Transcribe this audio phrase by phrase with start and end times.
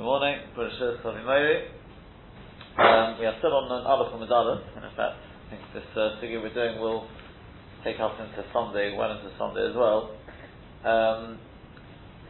[0.00, 1.68] Good morning, Parashah Savimori.
[2.80, 5.20] Um, we are still on an Aleph and Aleph, and in effect.
[5.20, 7.06] I think this uh, figure we're doing will
[7.84, 10.16] take us into Sunday, well into Sunday as well.
[10.88, 11.36] Um,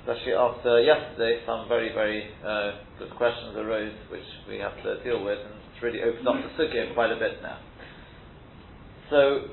[0.03, 5.23] especially after yesterday, some very, very uh, good questions arose which we have to deal
[5.23, 7.61] with, and it's really opened up the Sugya quite a bit now.
[9.11, 9.47] So,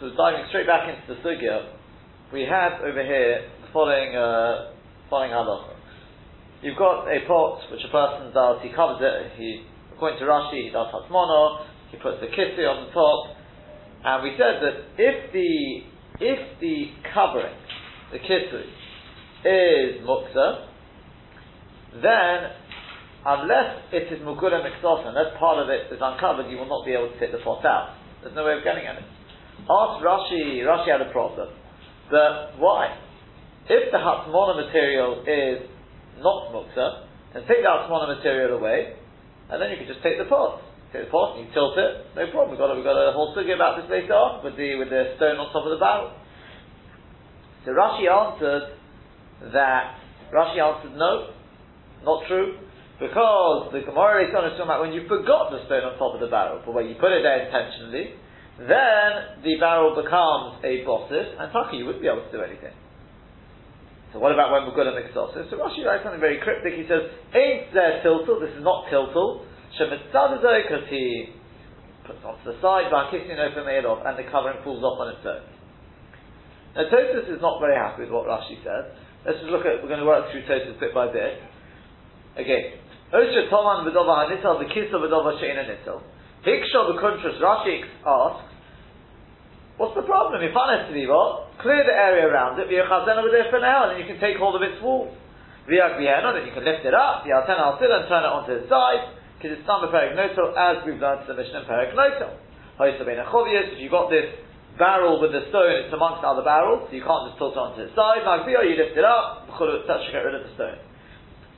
[0.00, 1.70] so diving straight back into the Sugya,
[2.32, 4.74] we have over here the following, uh,
[5.08, 5.71] following halacha.
[6.62, 10.62] You've got a pot which a person does, he covers it, he, according to Rashi,
[10.62, 13.34] he does Hatzmono, he puts the kissi on the top,
[14.06, 17.58] and we said that if the, if the covering,
[18.14, 18.62] the kissi,
[19.42, 20.70] is muksa,
[21.98, 22.54] then
[23.26, 26.92] unless it is mugula miksos, unless part of it is uncovered, you will not be
[26.92, 27.98] able to take the pot out.
[28.22, 29.04] There's no way of getting at it.
[29.66, 31.48] Ask Rashi, Rashi had a problem.
[32.08, 32.96] But why?
[33.68, 35.68] If the Hatzmona material is
[36.18, 38.96] not muksa, and take the Asmana material away,
[39.48, 40.60] and then you can just take the pot.
[40.92, 42.52] Take the pot and you tilt it, no problem.
[42.52, 44.92] We've got a, we've got a whole sugi about this later on with the with
[44.92, 46.12] the stone on top of the barrel.
[47.64, 48.76] So Rashi answered
[49.56, 49.96] that
[50.28, 51.32] Rashi answered no,
[52.04, 52.60] not true,
[53.00, 56.28] because the Gemara is talking about when you forgot the stone on top of the
[56.28, 58.14] barrel, but when you put it there intentionally,
[58.60, 62.76] then the barrel becomes a bosses, and Taka you wouldn't be able to do anything.
[64.12, 65.32] So what about when we're going to off?
[65.32, 66.76] So Rashi writes something very cryptic.
[66.76, 68.44] He says, "Ain't there tiltal?
[68.44, 69.48] This is not tiltal.
[69.80, 71.32] Shemitzadazoi because he
[72.04, 75.16] puts onto the side, by kissing it open off, and the covering falls off on
[75.16, 75.40] its own."
[76.76, 78.92] Now Tosfos is not very happy with what Rashi said.
[79.24, 79.80] Let's just look at.
[79.80, 81.40] We're going to work through Tosfos bit by bit.
[82.36, 82.76] Again,
[83.12, 86.04] Osha Toman v'dova hanital v'kisa v'dova she'ina nital.
[86.44, 87.40] Hiksha v'kuntras.
[87.40, 88.51] Rashi asks,
[89.80, 90.42] What's the problem?
[90.42, 91.48] If what?
[91.62, 95.16] Clear the area around it, and then you can take hold of its walls.
[95.66, 99.82] Then you can lift it up, and turn it onto its side, because it's not
[99.82, 102.36] a perignoto, as we've learned in the Mishnah in perignoto.
[102.82, 104.26] If you've got this
[104.78, 107.82] barrel with the stone, it's amongst other barrels, so you can't just tilt it onto
[107.86, 110.78] its side, magbiya, you lift it up, to get rid of the stone.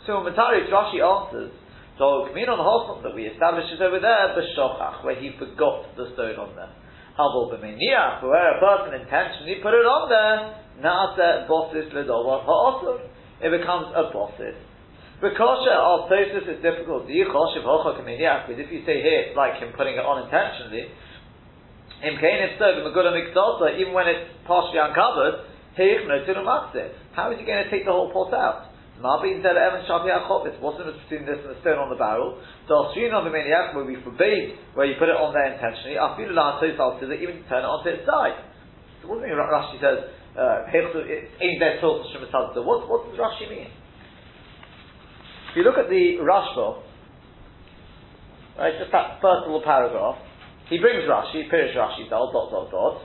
[0.06, 1.52] So Matari Rashi answers,
[1.96, 6.12] so the Hossam that we established is over there, the Shochach, where he forgot the
[6.12, 6.68] stone on there.
[7.16, 13.06] Havel b'meniach, where a person intentionally put it on there, na'aseh bosses ledovar ha'osur.
[13.38, 14.58] It becomes a bosses.
[15.22, 17.08] Because of Tosfos is difficult.
[17.08, 20.90] You hocha if you say here, it's like him putting it on intentionally.
[22.02, 25.46] Im kain if so, mikdota, even when it's partially uncovered,
[27.14, 28.73] How is he going to take the whole pot out?
[28.94, 29.90] The difference
[31.10, 32.38] between this and the stone on the barrel?
[32.38, 33.34] On the
[33.74, 37.42] where we forbade where you put it on there intentionally, Afilu La Tosal to even
[37.50, 38.38] turn it onto its side.
[39.02, 39.98] So what does Rashi says,
[40.38, 40.70] uh?
[42.62, 43.66] What, what does Rashi mean?
[45.50, 46.82] If you look at the Rashba,
[48.58, 50.22] right, just that first little paragraph,
[50.70, 53.02] he brings Rashi, Pirish Rashi, dot, dot, dot, dot.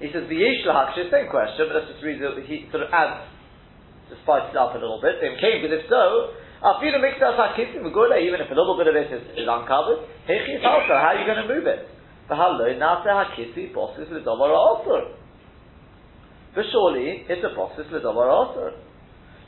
[0.00, 3.39] He says, the Yesh same question, but let's just read it, he sort of adds
[4.10, 5.22] to spice it up a little bit.
[5.22, 10.04] They came because if so, even if a little bit of it is, is uncovered,
[10.28, 11.88] hechis also, how are you going to move it?
[12.28, 12.36] But
[16.70, 18.70] surely it's a process l'davar asur.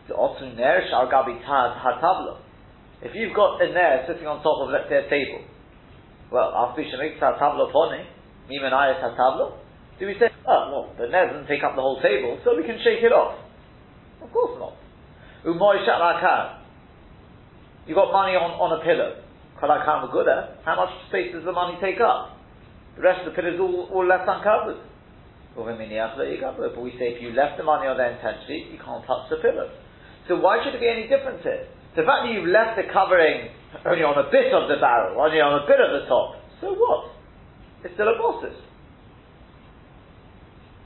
[0.08, 2.38] The osu ner shal gabi hatablo.
[3.02, 5.44] If you've got a ner sitting on top of let's say a table,
[6.32, 8.04] well, after shemik hatablo poni,
[8.50, 9.58] mimanayas hatablo.
[10.00, 12.64] Do we say, oh well, the ner doesn't take up the whole table, so we
[12.64, 13.38] can shake it off?
[14.22, 14.74] Of course not.
[15.44, 16.62] Umoy shalakar.
[17.86, 19.22] You got money on, on a pillow.
[19.58, 20.58] Kalakar maguda.
[20.58, 20.62] Eh?
[20.64, 22.38] How much space does the money take up?
[22.94, 24.78] The rest of the pillow is all, all left uncovered.
[25.54, 29.36] But we say if you left the money on there intentionally, you can't touch the
[29.36, 29.68] pillow.
[30.28, 31.68] So why should there be any difference here?
[31.96, 33.52] The fact that you've left the covering
[33.84, 36.72] only on a bit of the barrel, only on a bit of the top, so
[36.72, 37.12] what?
[37.84, 38.56] It's still a bosses.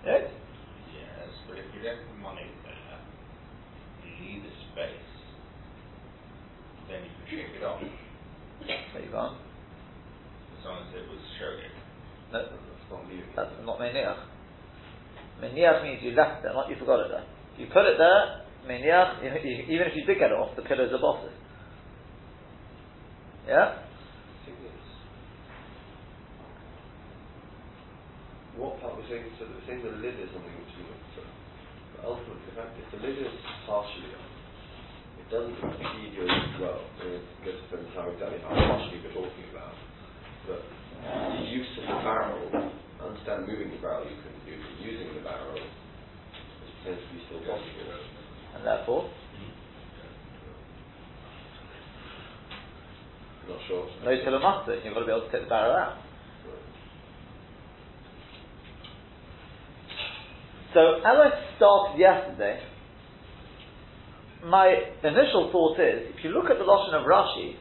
[0.02, 0.30] Yes,
[1.46, 2.46] but if you left the money
[6.88, 7.80] shake it off.
[7.80, 9.34] There you go.
[10.58, 11.70] As long as it was showing.
[12.32, 12.42] No,
[13.36, 14.18] that's not meniach.
[15.42, 17.24] Meniach means you left it, not you forgot it there.
[17.58, 21.00] You put it there, meniach, even if you did get it off, the pillows are
[21.00, 21.32] bosses.
[23.46, 23.82] Yeah?
[28.56, 31.20] What part was saying, so the saying the lid is something which is so
[32.00, 33.28] ultimately the fact is the lid is
[33.68, 34.35] partially on
[35.26, 36.26] it doesn't feed your
[36.62, 36.86] well.
[37.02, 39.74] I mean, it's good to how exactly how partially we're talking about.
[40.46, 42.70] But the use of the barrel,
[43.02, 44.54] understand moving the barrel, you can do
[44.86, 47.98] using the barrel is potentially still possible.
[48.54, 49.10] And therefore?
[53.48, 53.88] not short.
[54.04, 54.80] No till mustard.
[54.84, 55.98] You've got to be able to take the barrel out.
[60.74, 62.60] So as I started yesterday,
[64.46, 64.70] my
[65.02, 67.58] initial thought is, if you look at the Lashon of Rashi,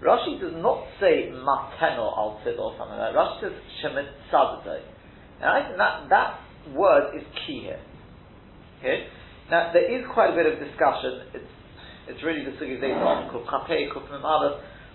[0.00, 3.14] Rashi does not say mateno al or something like that.
[3.14, 3.52] Rashi says
[3.84, 4.08] shemet
[5.40, 6.40] And I think that, that
[6.74, 7.80] word is key here.
[8.80, 9.06] Okay?
[9.50, 11.36] Now, there is quite a bit of discussion.
[11.36, 11.52] It's,
[12.08, 13.28] it's really the sugi later on,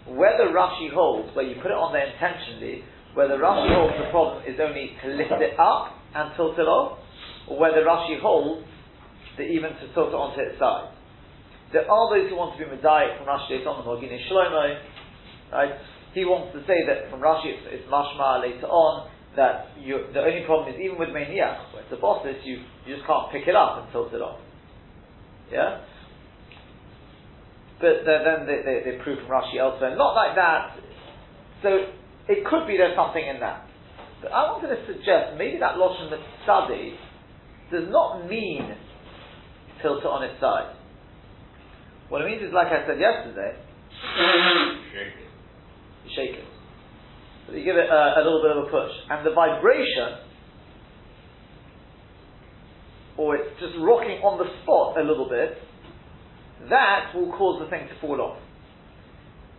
[0.07, 4.43] whether Rashi holds, where you put it on there intentionally, whether Rashi holds the problem
[4.47, 6.97] is only to lift it up and tilt it off,
[7.47, 8.65] or whether Rashi holds
[9.37, 10.96] that even to tilt it onto its side.
[11.73, 14.79] There are those who want to be Medayik from Rashi on the Maginei Shlomo,
[15.51, 15.73] right?
[16.13, 20.43] He wants to say that from Rashi it's, it's mashma later on that the only
[20.45, 23.55] problem is even with Maniach, where it's a bosses, you, you just can't pick it
[23.55, 24.39] up and tilt it off.
[25.51, 25.85] Yeah?
[27.79, 30.79] But then they, they, they prove from Rashi elsewhere, not like that.
[31.61, 31.69] So
[32.27, 33.67] it could be there's something in that.
[34.21, 36.09] But I wanted to suggest maybe that Lashon
[36.43, 36.97] study
[37.71, 38.73] does not mean
[39.81, 40.73] tilt it on its side.
[42.09, 44.67] What it means is, like I said yesterday, mm-hmm.
[44.93, 45.29] Shake it.
[46.05, 46.47] you shake it.
[47.47, 48.91] So you give it a, a little bit of a push.
[49.09, 50.23] And the vibration,
[53.17, 55.59] or it's just rocking on the spot a little bit,
[56.69, 58.39] that will cause the thing to fall off.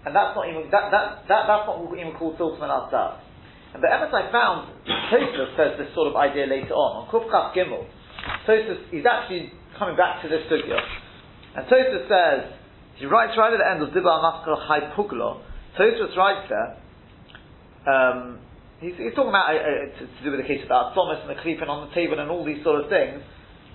[0.06, 3.20] And that's not even, that, that, that, that's not even called Tiltman Asar.
[3.74, 4.72] And the evidence I found,
[5.12, 7.84] Tosfos says this sort of idea later on, on Kuf Chaf Gimel.
[8.48, 10.80] Tosfos, he's actually coming back to this sugya.
[11.58, 12.54] And Tosfos says,
[13.02, 15.42] he writes right at the end of Dibba Maskal Chai Puglo,
[16.14, 16.78] writes there,
[17.82, 18.38] um,
[18.78, 21.34] he's, he's, talking about uh, uh, to, to, do with the case the Thomas and
[21.34, 23.26] the creeping on the table and all these sort of things.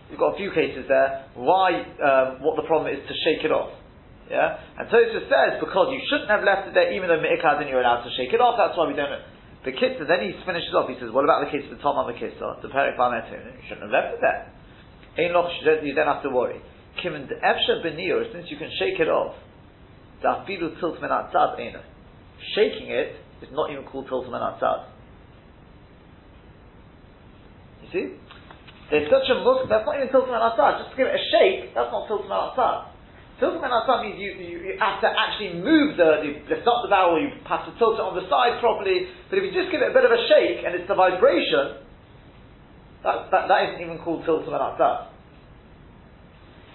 [0.08, 1.28] You've got a few cases there.
[1.36, 3.76] Why, um, what the problem is to shake it off.
[4.32, 4.64] Yeah?
[4.80, 7.84] And Tosfos says, because you shouldn't have left it there even though Mi'ikad and you're
[7.84, 9.12] allowed to shake it off, that's why we don't.
[9.68, 12.00] The kitzah, then he finishes off, he says, what about the case of the Tom
[12.00, 14.48] on the kitzah, the Perik You shouldn't have left it there.
[15.20, 16.64] You don't have to worry.
[17.02, 19.36] Kimin since you can shake it off,
[20.24, 21.82] dafilu tilt men atzad.
[22.56, 24.42] Shaking it is not even called tilt men.
[27.82, 28.06] You see?
[28.92, 30.38] There's such a look, that's not even tilt men.
[30.38, 32.94] Just to give it a shake, that's not tilt men atzad.
[33.40, 33.74] Tilt men
[34.06, 37.34] means you, you, you, have to actually move the, you lift up the barrel, you
[37.50, 39.96] have to tilt it on the side properly, but if you just give it a
[39.96, 41.82] bit of a shake and it's the vibration,
[43.02, 44.62] that, that, that isn't even called tilt men.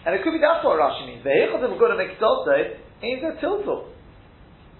[0.08, 1.20] And it could be that's what Rashi means.
[1.20, 3.92] The Ve'echot of good make ain't a tiltul.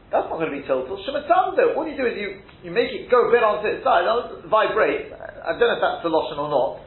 [0.08, 1.04] That's not going to be tiltul.
[1.04, 1.76] Shematando.
[1.76, 4.48] What you do is you, you make it go a bit onto its side, it'll
[4.48, 5.12] vibrate.
[5.12, 6.80] I don't know if that's the lotion or not.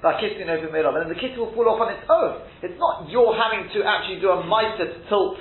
[0.00, 2.40] That kissing over of, and then the kiss will fall off on its own.
[2.64, 5.36] It's not you're having to actually do a mitre to tilt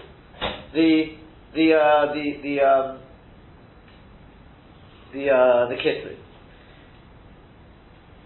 [0.76, 1.16] the
[1.56, 2.88] the uh, the the um,
[5.16, 6.20] the uh, the.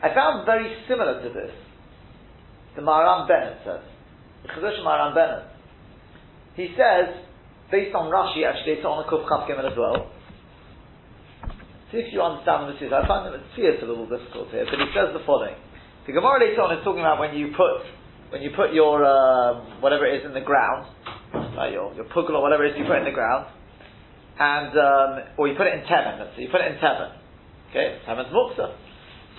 [0.01, 1.53] I found very similar to this.
[2.75, 3.96] The Maharam Bennett says.
[4.45, 5.49] Chazon Maharam Bennett.
[6.55, 7.13] He says,
[7.71, 10.11] based on Rashi, actually, it's on the Kuf Chaf Gimel as well.
[11.91, 12.91] See if you understand what this is.
[12.91, 15.55] I find that it's a little difficult here, but he says the following.
[16.03, 17.83] The Gemara later on is talking about when you put
[18.31, 20.87] when you put your um, whatever it is in the ground,
[21.55, 23.47] like your your pugel or whatever it is you put in the ground,
[24.39, 26.19] and um, or you put it in teven.
[26.19, 27.15] Let's say you put it in teven.
[27.71, 28.75] Okay, teven's muksa.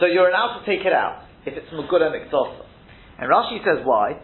[0.01, 2.65] So you're allowed to take it out if it's mugula miktosa.
[3.19, 4.21] And Rashi says why?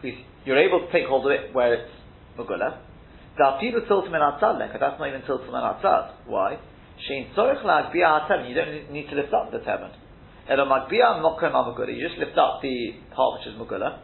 [0.00, 1.92] Please, you're able to take hold of it where it's
[2.38, 2.78] mugula.
[3.38, 6.12] That's not even tiltum en atzad.
[6.26, 6.58] Why?
[7.08, 8.48] Shein tzorich la'agbia ha'temen.
[8.48, 9.90] You don't need to lift up the temen.
[10.48, 11.94] Elo magbia mokem mugula.
[11.94, 13.98] You just lift up the part which is mugula.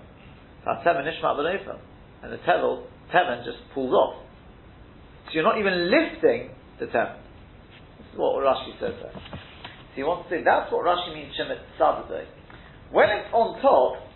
[0.65, 1.79] Ha'temen nishma b'neifel.
[2.23, 4.23] And the tevel, temen just pulls off.
[5.27, 7.17] So you're not even lifting the temen.
[7.99, 9.13] This is what Rashi says there.
[9.13, 12.27] So you want to say that's what Rashi means shemet tzadadei.
[12.91, 14.07] When it's on top,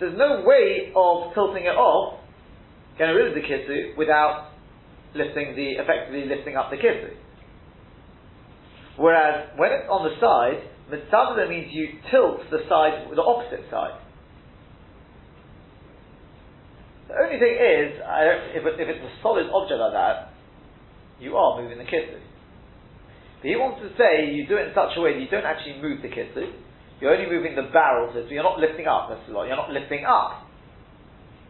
[0.00, 2.20] there's no way of tilting it off,
[2.98, 4.52] getting rid of the kisu, without
[5.14, 7.14] lifting the, effectively lifting up the kisu.
[8.96, 14.00] Whereas when it's on the side, mitzvah means you tilt the side, the opposite side.
[17.08, 20.34] The only thing is, if, it, if, it's a solid object like that,
[21.20, 22.18] you are moving the kisu.
[23.40, 25.46] But he wants to say you do it in such a way that you don't
[25.46, 26.50] actually move the kisu,
[27.00, 29.44] you're only moving the barrel, so you're not lifting up, that's a lot.
[29.44, 30.48] You're not lifting up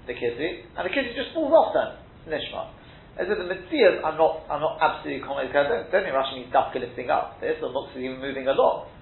[0.06, 1.90] the kizzy, and the kizzy just falls off then,
[2.30, 2.70] nishma.
[3.16, 6.36] As if the mitzvahs are not, are not absolutely common, I don't, don't think Rashi
[6.36, 7.40] means dafka lifting up.
[7.40, 8.92] This or looks even moving a lot.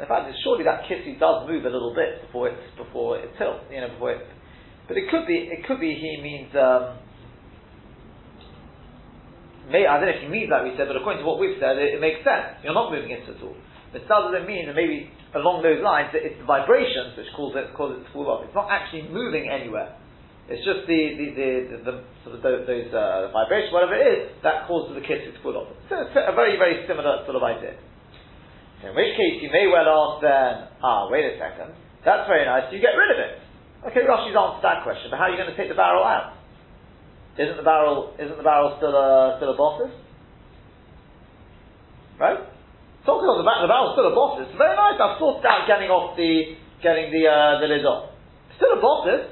[0.00, 3.70] In fact, surely that kissy does move a little bit before it before it tilts,
[3.70, 4.26] you know, before it.
[4.88, 6.98] But it could be, it could be he means, um,
[9.70, 11.60] may, I don't know if he means that we said, but according to what we've
[11.60, 12.58] said, it, it makes sense.
[12.64, 13.54] You're not moving it at all.
[13.92, 17.52] But does it mean that maybe along those lines that it's the vibrations which cause
[17.56, 18.44] it, cause it to fall off.
[18.44, 19.96] It's not actually moving anywhere.
[20.48, 21.94] It's just the, the, the, the, the
[22.26, 25.56] sort of those, those uh, vibrations, whatever it is, that causes the kiss to fall
[25.56, 25.70] off.
[25.88, 27.78] So it's a very, very similar sort of idea.
[28.82, 31.70] In which case you may well ask then, ah, wait a second,
[32.02, 33.32] that's very nice, you get rid of it.
[33.86, 36.34] Okay, Rashi's answered that question, but how are you going to take the barrel out?
[37.38, 39.88] Isn't the barrel isn't the barrel still a still a bosses?
[42.20, 42.38] Right?
[43.02, 44.46] Talking on the back, the barrel's still a bosses.
[44.54, 44.94] Very nice.
[44.94, 48.14] I've sorted out getting off the getting the uh, the lid off.
[48.54, 49.26] Still a bosses.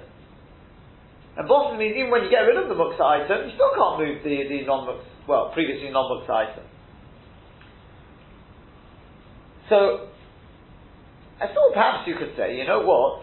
[1.38, 4.02] And bosses means even when you get rid of the muksa item, you still can't
[4.02, 6.66] move the, the non muksa well, previously non muksa item.
[9.70, 10.10] So
[11.38, 13.22] I thought perhaps you could say, you know what,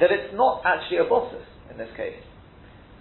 [0.00, 2.20] that it's not actually a bosses in this case.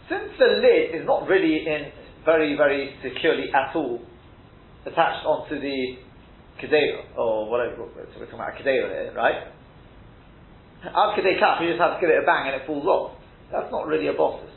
[0.08, 1.92] Since the lid is not really in
[2.24, 4.00] very, very securely at all
[4.86, 6.00] attached onto the
[6.60, 9.48] kedera, or whatever, we're talking about kedera here, right?
[10.84, 13.18] Ad kedei kaf, you just have to give it a bang and it falls off.
[13.52, 14.50] That's not really a bosses.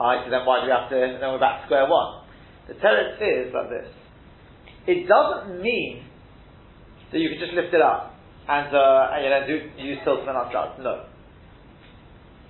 [0.00, 2.24] Alright, so then why do we have to, then we're back to square one.
[2.68, 3.88] The teretz is like this.
[4.86, 6.04] It doesn't mean
[7.12, 8.14] that you can just lift it up
[8.48, 10.78] and, uh, and you know, do, use tiltum and asgard.
[10.80, 11.04] No.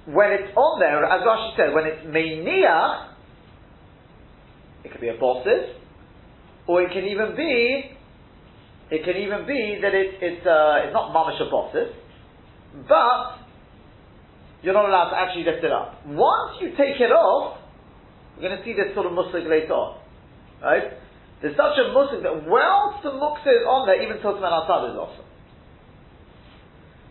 [0.06, 3.14] When it's on there, as Rashi said, when it's mania,
[4.85, 5.75] it could be a bosses,
[6.66, 7.96] or it can even be,
[8.90, 11.94] it can even be that it, it's, uh, it's not mamash a bosses,
[12.88, 13.46] but
[14.62, 16.02] you're not allowed to actually lift it up.
[16.06, 17.58] Once you take it off,
[18.37, 20.02] we're going to see this sort of musig later on,
[20.62, 20.99] right?
[21.40, 24.90] There's such a musig that whilst the muksa is on there, even Totam and Asad
[24.92, 25.23] is also.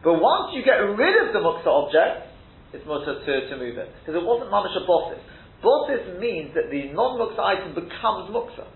[0.03, 2.29] But once you get rid of the muksa object,
[2.73, 3.89] it's mutter to, to move it.
[4.03, 5.23] Because it wasn't mamash a bosses.
[5.63, 8.67] Bosses means that the non-muksa item becomes muksa.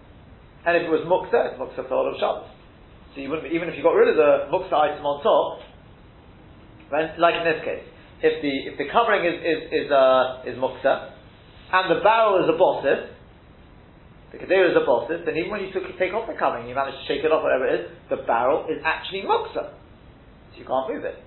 [0.66, 2.50] And if it was muksa, it's muksa for of Shabbos.
[3.16, 5.64] So you wouldn't, even if you got rid of the muksa item on top,
[6.92, 7.86] right, like in this case,
[8.22, 11.16] if the if the covering is is is, uh, is muksa,
[11.72, 13.08] and the barrel is a bosses,
[14.32, 16.76] the kedera is a bosses, then even when you took, take off the covering, you
[16.76, 19.72] manage to shake it off, whatever it is, the barrel is actually muksa.
[19.72, 21.18] So you can't move it.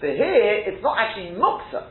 [0.00, 1.90] But here, it's not actually muksa.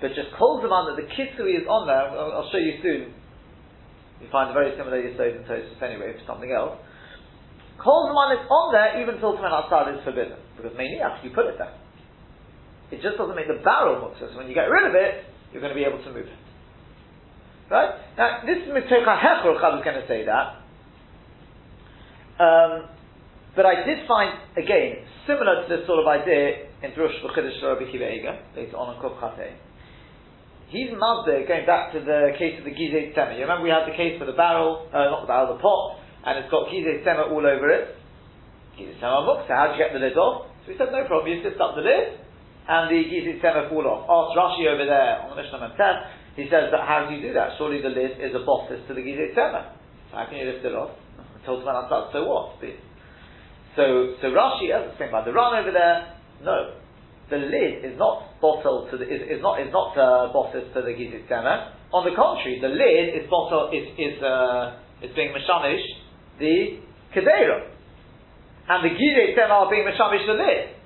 [0.00, 2.80] But just calls them on that the kisui is on there, I'll, I'll show you
[2.82, 3.14] soon,
[4.26, 6.74] you find a very similar Yisod and Tosfos anyway for something else.
[7.78, 10.34] Kol Zman is on there even till Tmen outside is forbidden.
[10.58, 11.74] Because Meiniach, you put it there.
[12.90, 14.14] It just doesn't make the barrel.
[14.18, 16.42] So when you get rid of it, you're going to be able to move it.
[17.70, 17.94] Right?
[18.16, 20.62] Now, this is Mitoka Hechor is going to say that.
[22.38, 22.88] Um,
[23.56, 27.90] but I did find, again, similar to this sort of idea in Drush V'Chidish Rabbi
[27.90, 29.56] Kiva later on in Kuf Chatei.
[30.66, 33.38] He's Mazda, going back to the case of the Gizeh Tzema.
[33.38, 36.02] You remember we had the case for the barrel, uh, not the barrel, the pot,
[36.26, 37.94] and it's got Gizeh Tzema all over it.
[38.74, 40.50] Gizeh Tzema Muk, so how do you get the lid off?
[40.66, 42.18] So we said, no problem, you lift up the lid,
[42.66, 44.10] and the Gizeh Tzema fall off.
[44.10, 45.98] Ask Rashi over there on the Mishnah Memtes,
[46.34, 47.54] he says that how do you do that?
[47.62, 49.70] Surely the lid is a bosses to the Gizeh Tzema.
[50.10, 50.98] How can you lift it off?
[51.14, 51.78] I told man
[52.10, 52.58] so what?
[53.78, 56.74] So, so Rashi, as same by the run over there, no
[57.30, 60.80] the lid is not bottled to the, is, is not is not uh, bottled to
[60.82, 60.94] the
[61.28, 61.74] tema.
[61.92, 65.82] On the contrary, the lid is bottled is is uh, is being mashamish
[66.38, 66.78] the
[67.10, 67.66] kedera,
[68.68, 70.76] and the gizit tema are being mashamish the lid.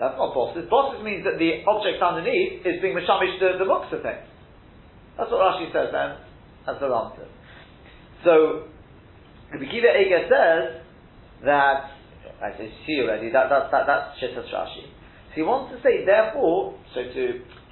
[0.00, 0.66] That's not bosses.
[0.68, 4.18] Bosses means that the object underneath is being mashamish the, the muksa thing.
[5.16, 6.18] That's what Rashi says then,
[6.66, 7.30] as the answer.
[8.24, 8.66] So,
[9.52, 10.82] the Bekiva Ega says
[11.44, 11.94] that,
[12.42, 14.90] I say see already, that, that, that, that's Shittas Rashi.
[15.34, 17.22] So he wants to say, therefore, so to,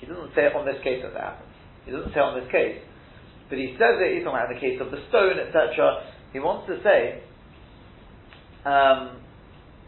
[0.03, 1.55] he doesn't say it on this case that that happens.
[1.87, 2.83] He doesn't say on this case.
[3.49, 6.11] But he says it, he's talking about the case of the stone, etc.
[6.33, 7.23] He wants to say
[8.67, 9.23] um,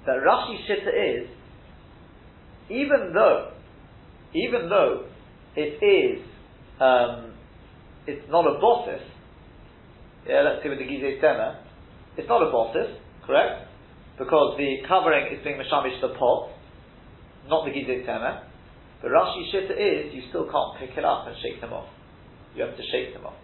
[0.07, 1.27] that Rashi Shitta is,
[2.71, 3.59] even though,
[4.35, 5.11] even though
[5.57, 6.23] it is,
[6.79, 7.35] um,
[8.07, 9.03] it's not a bossis,
[10.29, 11.59] yeah, let's see with the Gizeh Tema,
[12.17, 12.95] it's not a bossis,
[13.27, 13.67] correct?
[14.17, 16.54] Because the covering is being mashamish the pot,
[17.49, 18.47] not the Gizit Tema.
[19.03, 21.89] The Rashi Shitta is, you still can't pick it up and shake them off.
[22.57, 23.37] You have to shake them off.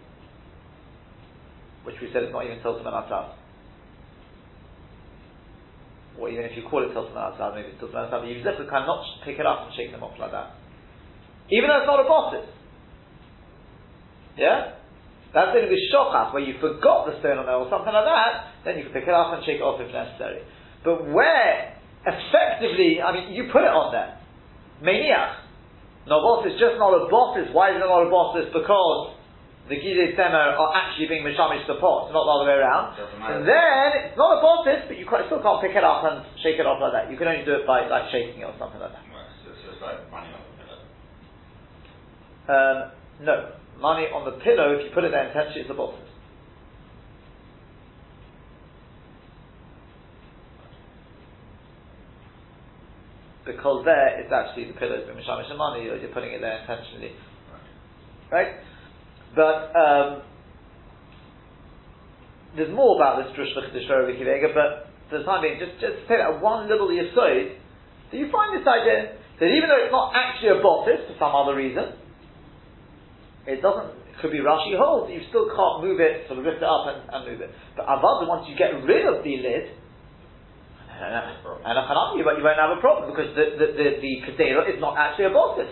[1.83, 3.35] Which we said is not even Tiltum Atzad.
[6.19, 8.57] Or even if you call it Tiltum Atzad, maybe it's Tiltum Atzad, but you just
[8.69, 10.55] cannot pick it up and shake them off like that.
[11.49, 12.49] Even though it's not a bosses.
[14.37, 14.81] Yeah?
[15.33, 18.65] That's only with shochas, where you forgot the stone on there or something like that,
[18.65, 20.43] then you can pick it up and shake it off if necessary.
[20.83, 21.70] But where
[22.05, 24.17] effectively, I mean, you put it on there.
[24.81, 25.41] Maniach.
[26.09, 27.53] No bosses, just not a bosses.
[27.53, 28.49] Why is it not a bosses?
[28.49, 29.13] Because
[29.69, 32.97] the gidei semer are actually being mishamish the pot, not the other way around.
[32.97, 36.25] And then it's not a bosses, but you quite, still can't pick it up and
[36.41, 37.13] shake it off like that.
[37.13, 39.05] You can only do it by like shaking it or something like that.
[39.45, 40.81] It's just like money on the pillow.
[42.49, 42.77] Um,
[43.21, 43.35] no,
[43.77, 44.73] money on the pillow.
[44.73, 45.77] If you put it there intentionally, it's a
[53.51, 55.85] Because there, it's actually the pillow has been mishamish money.
[55.85, 57.11] You're, putting it there intentionally,
[58.31, 58.63] right?
[59.35, 60.21] But um,
[62.55, 66.19] there's more about this Drush L'Chiddush Vega, but for the time being, just, just say
[66.19, 67.55] that one little yesod,
[68.11, 71.31] do you find this idea that even though it's not actually a bosses for some
[71.35, 71.95] other reason,
[73.47, 76.59] it doesn't, it could be Rashi holds, you still can't move it, sort of lift
[76.59, 77.51] it up and, and move it.
[77.75, 79.80] But Avada, once you get rid of the lid,
[81.01, 83.87] and a chanam, you, you won't have a problem because the the the,
[84.37, 85.69] the is not actually a bosses.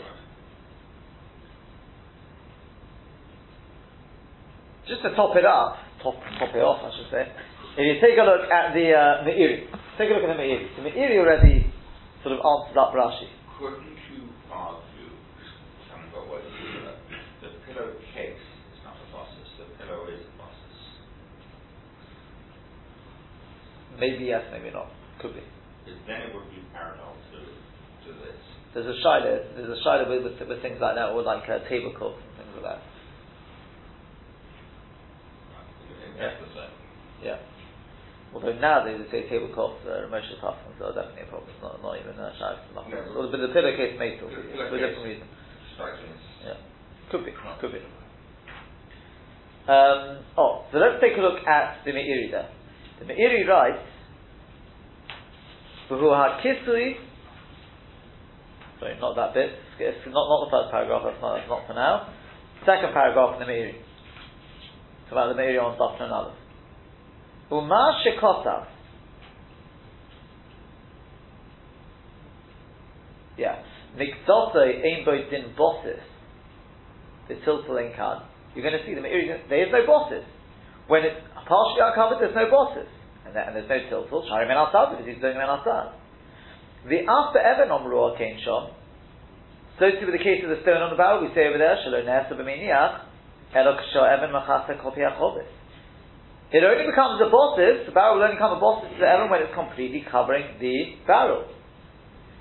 [4.90, 7.30] Just to top it up, top top it off, I should say.
[7.78, 9.70] If you take a look at the uh, Meiri,
[10.02, 10.66] take a look at the Meiri.
[10.76, 11.70] The Meiri already
[12.26, 13.30] sort of answers up Rashi.
[13.62, 15.14] Couldn't you argue,
[15.94, 18.42] having got what the pillow case
[18.74, 20.78] is not a bosses, the pillow is a bosses.
[24.00, 24.90] Maybe yes, maybe not.
[25.20, 25.44] Could be.
[25.86, 28.40] Because then it would be parallel to, to this.
[28.74, 31.60] There's a shiloh, there's a shiloh with, with, with things like that, or like uh,
[31.68, 32.82] tablecloths and things like that.
[36.20, 36.74] That's the same.
[37.24, 37.40] Yeah.
[38.34, 41.50] Although nowadays they say tablecloths are emotional tough, so definitely a problem.
[41.50, 42.62] It's not, not even a shiloh.
[42.76, 43.28] No.
[43.32, 45.28] But the pillowcase may still be, for a different reason.
[45.74, 46.60] Strikes me as Yeah.
[47.10, 47.82] Could be, could be.
[49.66, 52.50] Um, oh, so let's take a look at the Meiri there.
[53.00, 53.82] The Meiri writes,
[55.90, 56.96] V'hu ha-kisui,
[58.80, 61.74] sorry, not that bit, it's not, not the first paragraph, that's not, that's not for
[61.74, 62.14] now.
[62.66, 63.74] Second paragraph in the Meiri.
[63.74, 66.38] It's about the Meiri on Daf and others.
[67.50, 68.68] Uma shekotav.
[73.38, 73.64] Yeah.
[73.98, 76.04] Mikdosei ein din bosses.
[77.30, 78.22] The tiltal in kan.
[78.54, 80.24] You're going to see the Meiri, there is no bosses.
[80.88, 82.88] When it's partially uncovered, there's no bosses.
[83.30, 84.26] And, and there's no tiltal.
[84.28, 85.94] Shari men asad, because he's doing men asad.
[86.90, 88.74] The after Evan on Ruah came shom.
[89.78, 91.78] So too with the case of the stone on the barrel, we say over there,
[91.84, 95.48] Shalom Nesa b'miniach, Elo ksho Evan machasa kopi achovis.
[96.52, 99.30] It only becomes a bosses, the barrel will only become a bosses to the Evan
[99.30, 101.46] when it's completely covering the barrel.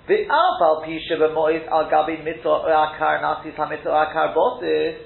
[0.08, 5.04] The Aval Pisha b'mois al gabi mitzvah akar nasis ha-mitzvah akar bosses.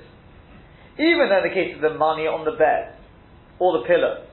[0.95, 2.95] Even in the case of the money on the bed,
[3.59, 4.25] or the pillow,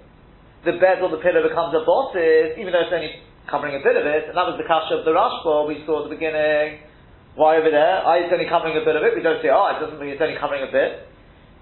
[0.66, 3.96] the bed or the pillow becomes a bosses, even though it's only covering a bit
[3.96, 6.84] of it, and that was the kasha of the Rashba we saw at the beginning.
[7.40, 8.04] Why over there?
[8.04, 9.16] Ah, it's only covering a bit of it.
[9.16, 11.08] We don't say, oh, it doesn't mean it's only covering a bit.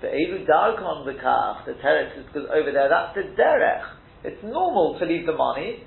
[0.02, 3.86] The Edu Darkon the Kach, the teretz is because over there that's the derech.
[4.24, 5.84] It's normal to leave the money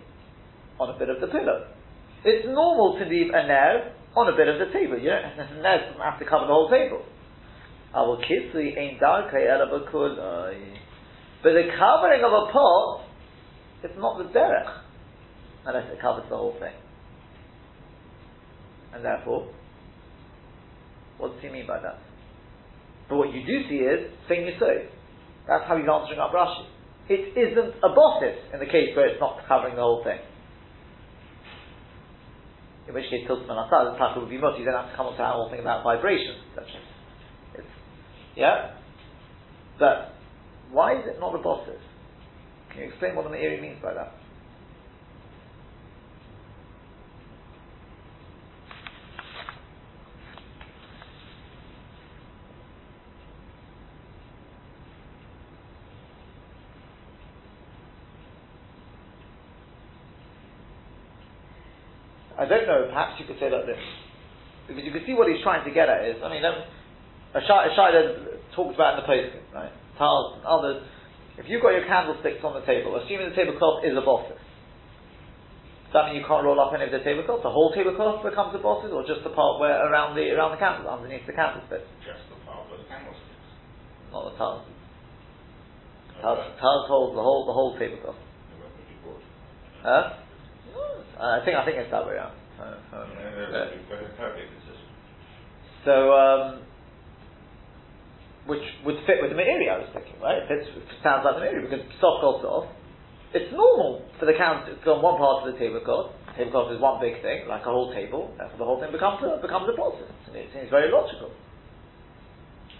[0.79, 1.67] on a bit of the pillow.
[2.25, 4.99] It's normal to leave a ner on a bit of the table.
[4.99, 7.03] You don't, ner doesn't have to cover the whole table.
[7.95, 10.79] Our kisui ain't darkei elabakulai.
[11.43, 13.05] But the covering of a pot,
[13.83, 14.81] it's not the derech,
[15.67, 16.75] unless it covers the whole thing.
[18.93, 19.49] And therefore,
[21.19, 21.99] what does he mean by that?
[23.09, 24.89] But what you do see is, thing you say.
[25.49, 26.67] That's how he's answering up Rashi.
[27.09, 30.19] It isn't a bosses in the case where it's not covering the whole thing.
[32.87, 34.59] In which case, Tiltman Asad, the title would be much.
[34.59, 36.83] You don't have to come on to our whole thing about vibrations, etc.
[38.37, 38.75] Yeah?
[39.79, 40.15] But,
[40.73, 41.81] why is it not a bosses?
[42.71, 44.15] Can you explain what the Meiri means by that?
[62.39, 63.77] I don't know, perhaps you could say like this.
[64.67, 66.55] Because you can see what he's trying to get at is, I mean, um,
[67.35, 69.73] a Shida talked about in the post, right?
[70.01, 70.81] Tals and others.
[71.37, 74.41] If you've got your candlesticks on the table, assuming the tablecloth is a bosses,
[75.89, 77.43] does that mean you can't roll up any of the tablecloth?
[77.45, 80.61] The whole tablecloth becomes a bosses, or just the part where around the around the
[80.63, 81.85] candle, underneath the candlestick?
[82.01, 83.45] Just the part where the candlesticks.
[84.09, 84.65] Not the tals.
[86.23, 88.17] Tals, tals holds the whole the whole tablecloth.
[88.17, 89.21] Where would you put?
[89.85, 90.17] Huh?
[91.21, 92.33] Uh, I think I think it's that way around.
[92.57, 94.89] Uh, Yeah, that'd be very- perfectly consistent.
[95.85, 96.61] So, um,
[98.51, 100.43] which would fit with the Meiri, I was thinking, right?
[100.43, 102.67] It fits, it sounds like the Meiri, because soft goes off.
[103.31, 106.81] It's normal for the count to go on one part of the tablecloth, Tablecloth is
[106.81, 109.75] one big thing, like a whole table, therefore the whole thing becomes a, becomes a
[109.75, 110.09] process.
[110.33, 111.31] It seems very logical.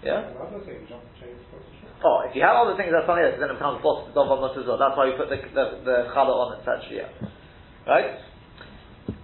[0.03, 0.33] Yeah?
[0.39, 1.93] Other things don't change position.
[2.01, 4.65] Oh, if you have other things that's on it, then it becomes boss of as
[4.65, 4.79] well.
[4.81, 6.89] That's why you put the the, the challah on it, etc.
[6.89, 7.09] Yeah.
[7.85, 8.17] Right?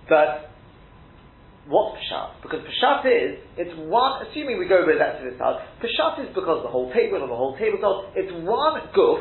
[0.05, 0.53] But
[1.67, 2.41] what's Peshat?
[2.41, 6.29] Because Peshat is, it's one, assuming we go with that to this house, Peshat is
[6.35, 9.19] because the whole table and the whole tabletop, it's one goof,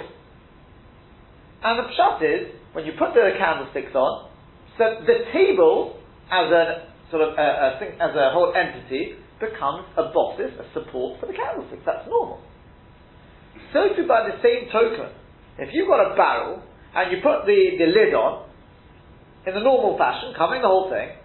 [1.63, 4.31] and the Peshat is, when you put the candlesticks on,
[4.79, 5.99] so the table,
[6.31, 11.21] as a sort of a, a as a whole entity, becomes a bosses, a support
[11.21, 11.83] for the candlesticks.
[11.85, 12.41] That's normal.
[13.73, 15.13] So too by the same token,
[15.59, 16.63] if you've got a barrel
[16.95, 18.49] and you put the, the lid on,
[19.47, 21.17] in the normal fashion, covering the whole thing,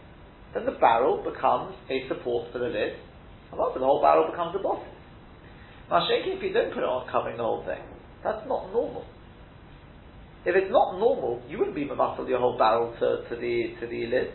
[0.54, 2.94] then the barrel becomes a support for the lid,
[3.52, 4.88] and also the whole barrel becomes a bosses.
[5.90, 7.84] Now, shaking if you don't put it on covering the whole thing,
[8.24, 9.06] that's not normal.
[10.46, 13.88] If it's not normal, you wouldn't be mavassal your whole barrel to, to the to
[13.88, 14.34] the lid.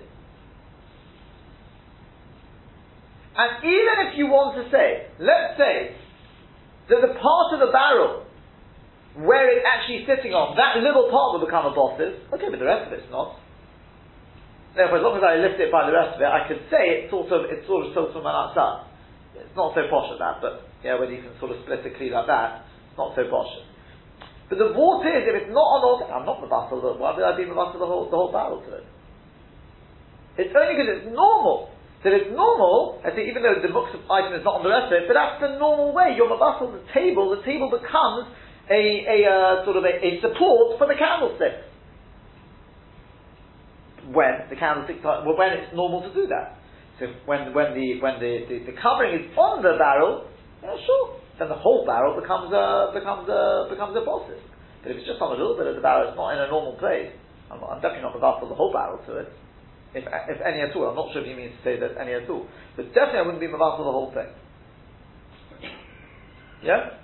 [3.36, 5.96] And even if you want to say, let's say
[6.88, 8.24] that the part of the barrel
[9.16, 12.20] where it's actually sitting on, that little part will become a bosses.
[12.32, 13.40] Okay, but the rest of it's not.
[14.76, 17.00] Therefore, as long as I lift it by the rest of it, I could say
[17.00, 18.84] it's sort of it's sort of tilted from outside.
[19.32, 21.96] It's not so posh at that, but yeah, when you can sort of split it
[21.96, 23.52] clean like that, it's not so posh.
[24.52, 27.34] But the water is, if it's not on all, I'm not battle, why would I
[27.34, 28.86] be battle the whole, the whole barrel to it?
[30.38, 31.72] It's only because it's normal.
[32.04, 34.70] That it's normal, I think even though the books of item is not on the
[34.70, 36.14] rest of it, but that's the normal way.
[36.14, 38.30] You're mabasal the table, the table becomes
[38.70, 41.66] a, a uh, sort of a, a, support for the candlestick.
[44.12, 46.58] When the candlestick, well, when it's normal to do that.
[46.98, 50.30] So when, when the, when the, the, the covering is on the barrel,
[50.62, 54.40] yeah, sure, then the whole barrel becomes a becomes a becomes a bosses.
[54.80, 56.48] But if it's just on a little bit of the barrel, it's not in a
[56.48, 57.12] normal place.
[57.50, 59.28] I'm, I'm definitely not about for the whole barrel to it.
[59.92, 62.14] If, if any at all, I'm not sure if he means to say that any
[62.14, 62.46] at all.
[62.76, 64.30] But definitely I wouldn't be about the whole thing.
[66.62, 67.02] Yeah?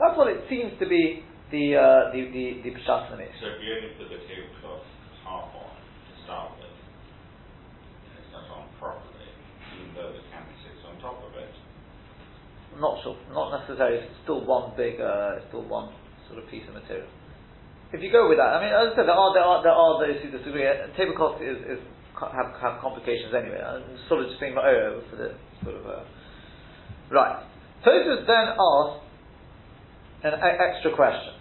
[0.00, 4.08] That's what it seems to be the uh, the the, the Pshat So only put
[4.10, 4.86] the tablecloth
[5.22, 9.30] half on to start with, and it's not on properly,
[9.78, 13.16] even though the canvas sits on top of it, I'm not sure.
[13.30, 13.98] Not necessarily.
[14.02, 15.94] It's still one big, uh, still one
[16.28, 17.08] sort of piece of material.
[17.92, 19.76] If you go with that, I mean, as I said, there are there are, there
[19.76, 20.66] are those who disagree.
[20.98, 21.80] Tablecloth is, is
[22.18, 23.62] have, have complications anyway.
[23.62, 25.28] I'm sort of just thinking about oh, for the
[25.62, 26.02] sort of uh,
[27.14, 27.46] right.
[27.86, 28.98] Tosfos then asked
[30.26, 31.38] an a- extra question.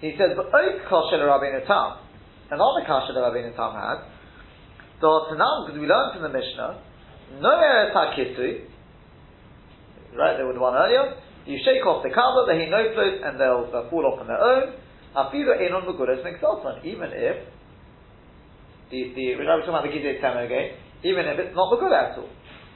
[0.00, 2.00] He says, "But oik kosher Rabbeinu Tam,
[2.48, 4.08] another kasha that Rabbeinu Tam had,
[5.00, 6.80] the because we learned from the Mishnah,
[7.40, 8.69] no eretz hakisui,
[10.16, 10.36] right?
[10.36, 11.16] They were the one earlier.
[11.46, 14.40] You shake off the cover, the no float, and they'll, they'll fall off on their
[14.40, 14.74] own.
[15.16, 17.36] Afilu enon meguras mixosan, even if
[18.90, 21.90] the the we're talking about the gizeh tema again, even if it's not the good
[21.90, 22.30] at all.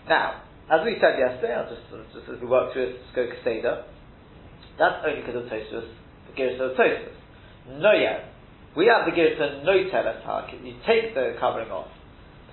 [0.08, 3.84] Now, as we said yesterday, I'll just just as we work through this go Seder,
[4.78, 5.86] that's only because of Tosfos,
[6.26, 7.14] the Giris of Tosfos.
[7.78, 8.30] No yet.
[8.74, 11.90] We have the of no tell us how you take the covering off.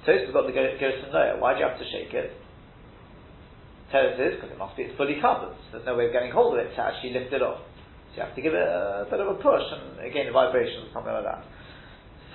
[0.06, 1.38] Tosfos got the of no.
[1.40, 2.38] Why do you have to shake it?
[3.92, 5.54] Teres is because it must be it's fully covered.
[5.70, 7.60] So there's no way of getting hold of it to actually lift it off.
[8.12, 10.88] So you have to give it a, bit of a push and again a vibration
[10.88, 11.44] or something like that.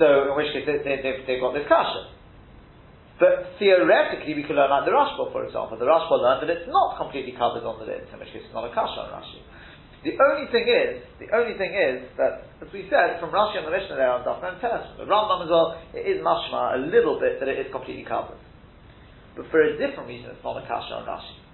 [0.00, 2.12] So in which case they, they, they've, they've got this kasha.
[3.16, 5.80] But theoretically we could learn like the Rashba for example.
[5.80, 8.56] The Rashba learned that it's not completely covered on the lid, in which case it's
[8.56, 9.40] not a kasha on Rashi.
[10.04, 13.66] The only thing is, the only thing is that, as we said, from Rashi and
[13.66, 17.18] the Mishnah there on Daf and the Rambam as well, it is mashma a little
[17.18, 18.38] bit that it is completely covered.
[19.34, 21.45] But for a different reason, it's not a kasha on Rashi.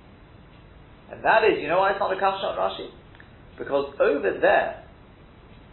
[1.12, 2.88] And that is, you know why it's not a kasha on Rashi?
[3.60, 4.88] Because over there,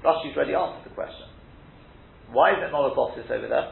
[0.04, 1.32] Rashi's already answered the question.
[2.36, 3.71] Why is it not a bosses over there?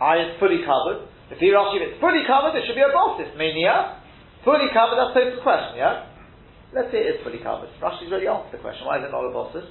[0.00, 1.04] I is fully covered.
[1.28, 3.28] If he Rashi, if it's fully covered, it should be a bosses.
[3.36, 4.00] Mania,
[4.48, 6.08] fully covered, that's the question, yeah?
[6.72, 7.68] Let's say it is fully covered.
[7.84, 8.88] Rashi's already answered the question.
[8.88, 9.68] Why is it not a bosses?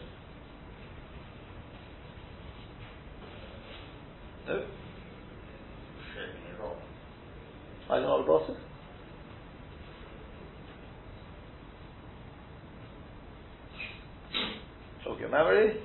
[4.45, 4.69] No?
[7.89, 8.70] Why is it not a bosses?
[15.21, 15.79] Your memory.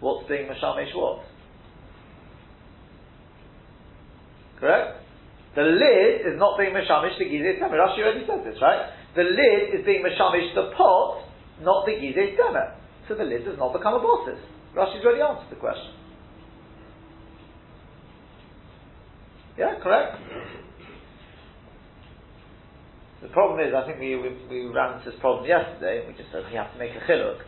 [0.00, 1.24] What's being Mashamish what?
[4.60, 5.02] Correct?
[5.54, 7.78] The lid is not being Mashamish the Gizeh Temer.
[7.78, 8.90] Rashi already said this, right?
[9.16, 11.24] The lid is being Mashamish the pot,
[11.62, 12.74] not the Gizeh Temer.
[13.08, 14.38] So the lid does not become a bosses.
[14.76, 15.94] Rashi's already answered the question.
[19.56, 20.18] Yeah, correct?
[23.22, 26.14] The problem is, I think we, we, we ran into this problem yesterday, and we
[26.14, 27.42] just said we have to make a chiluk.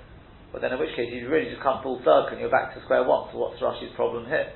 [0.53, 2.83] But then in which case you've really just come full circle and you're back to
[2.83, 3.31] square one.
[3.31, 4.51] So what's Rashi's problem here?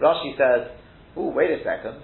[0.00, 0.76] Rashi says,
[1.16, 2.02] "Oh, wait a second.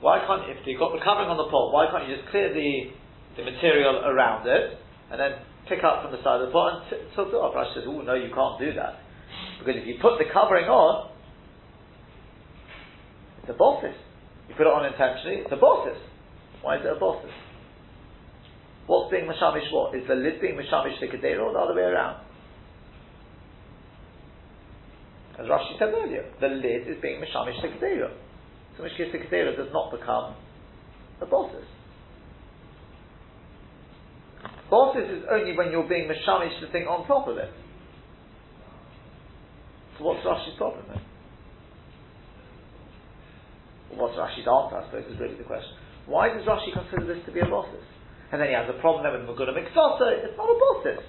[0.00, 2.52] Why can't if you've got the covering on the pot, why can't you just clear
[2.52, 2.90] the
[3.36, 4.76] the material around it
[5.10, 5.32] and then
[5.68, 8.00] pick up from the side of the pot and tilt it off?" Rashi says, "Oh
[8.00, 9.02] no, you can't do that
[9.58, 11.10] because if you put the covering on,
[13.42, 13.94] it's a bosses.
[14.48, 15.98] You put it on intentionally, it's a bosses.
[16.62, 17.30] Why is it a bosses?
[18.92, 19.96] What's being mashamish what?
[19.96, 22.20] Is the lid being mashamish the kedera or the other way around?
[25.40, 28.12] As Rashi said earlier, the lid is being mashamish the kedera.
[28.76, 30.36] So in which case the kedera does not become
[31.22, 31.64] a bosses.
[34.68, 37.50] Bosses is only when you're being mashamish the thing on top of it.
[39.96, 41.00] So what's Rashi's problem then?
[43.96, 45.72] What's Rashi's answer, I suppose, is really the question.
[46.04, 47.91] Why does Rashi consider this to be a bosses?
[48.32, 51.04] And then he has a problem there with Maguna Miksasa, it's not a bosses.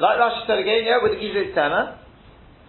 [0.00, 2.00] Like Rashi said again, yeah, with the Gizeh Tzema.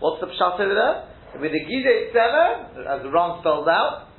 [0.03, 1.07] What's the pshat over there?
[1.39, 4.11] With the Gizeh Tzema, as the Ram spells out,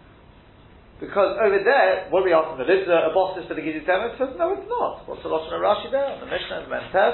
[0.98, 2.64] because over there, what we asking?
[2.64, 4.16] The lids are a bosses for the Gizeh Tzema?
[4.16, 5.04] Says, no, it's not.
[5.04, 6.16] What's the Lashon of Rashi there?
[6.16, 7.12] The Mishnah, the Mentev.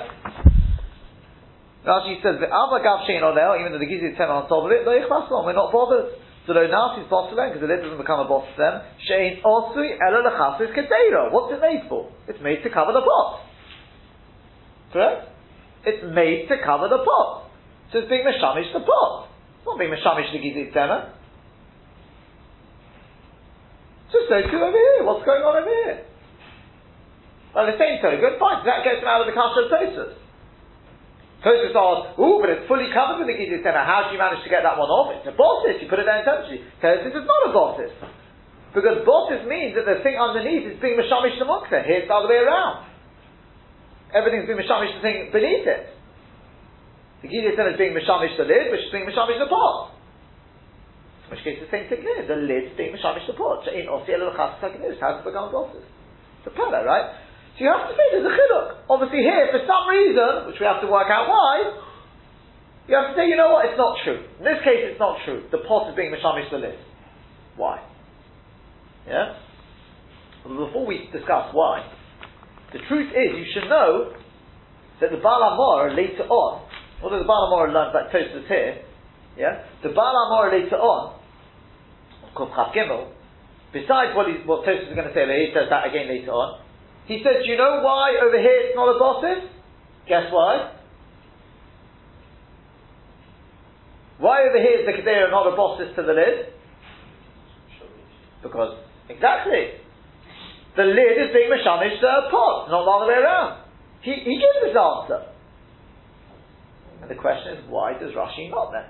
[1.83, 4.71] Rashi says, the Ava Gav Shein Oleo, even though the Gizeh Tzema on top of
[4.71, 6.15] it, we're not bothered.
[6.47, 8.83] So now lo nafis bosselen, because the lid doesn't become a boss to them.
[9.07, 11.31] Shein osui elo lechasis keteira.
[11.31, 12.11] What's it made for?
[12.27, 13.47] It's made to cover the pot.
[14.93, 15.29] Correct?
[15.87, 17.51] It's made to cover the pot.
[17.93, 19.29] So it's being mishamish the pot.
[19.59, 21.15] It's not being mishamish the gizit tema.
[24.11, 25.07] So so too over here.
[25.07, 26.05] What's going on over here?
[27.55, 28.19] Well, the same thing.
[28.19, 30.17] Good fine, that gets them out of the kasha of.
[31.43, 33.83] Tosfos asks, ooh, but it's fully covered with the gizit tema.
[33.83, 35.11] How do you manage to get that one off?
[35.19, 35.83] It's a bossis.
[35.83, 36.63] You put it there intentionally.
[36.79, 37.93] Tosfos is not a bossis.
[38.71, 41.83] Because bossis means that the thing underneath is being mishamish the mukta.
[41.83, 42.93] Here it's the other way around
[44.13, 45.89] everything's being mishamish the thing beneath it.
[47.25, 49.97] The Gidya is being mishamish the lid, which is being mishamish the pot.
[51.27, 53.65] In which case the same thing here, the lid's being mishamish the pot.
[53.73, 55.85] In Osiyel How's it become bosses?
[56.41, 57.09] It's a pella, right?
[57.63, 58.91] You have to say there's a chiluk.
[58.91, 61.79] Obviously here, for some reason, which we have to work out why,
[62.91, 64.19] you have to say, you know what, it's not true.
[64.19, 65.47] In this case, it's not true.
[65.55, 66.75] The pot is being mishamish the lid.
[67.55, 67.79] Why?
[69.07, 69.39] Yeah?
[70.43, 71.87] Well, before we discuss why,
[72.75, 74.11] the truth is, you should know
[74.99, 76.67] that the Baal HaMaor later on,
[76.99, 78.83] although the Baal HaMaor learns like Tosfos here,
[79.39, 81.15] yeah, the Baal HaMaor later on,
[82.27, 83.15] of course, Chav Gimel,
[83.73, 86.62] besides what, what Tosfos is going to say, he says that again later on.
[87.07, 89.51] He says, "Do you know why over here it's not a bosses?
[90.09, 90.73] Guess why?
[94.19, 96.55] Why over here is the Kedera not a bosses to the lid?
[98.43, 99.83] Because exactly
[100.77, 103.63] the lid is being mashamish the pot, not the other way around.
[104.03, 105.27] He, he gives his answer.
[107.03, 108.87] And the question is, why does Rashi not then?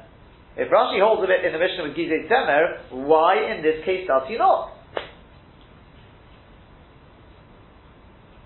[0.57, 4.07] If Rashi holds a bit in the Mishnah with Gizeh Temer, why in this case
[4.07, 4.71] does he not?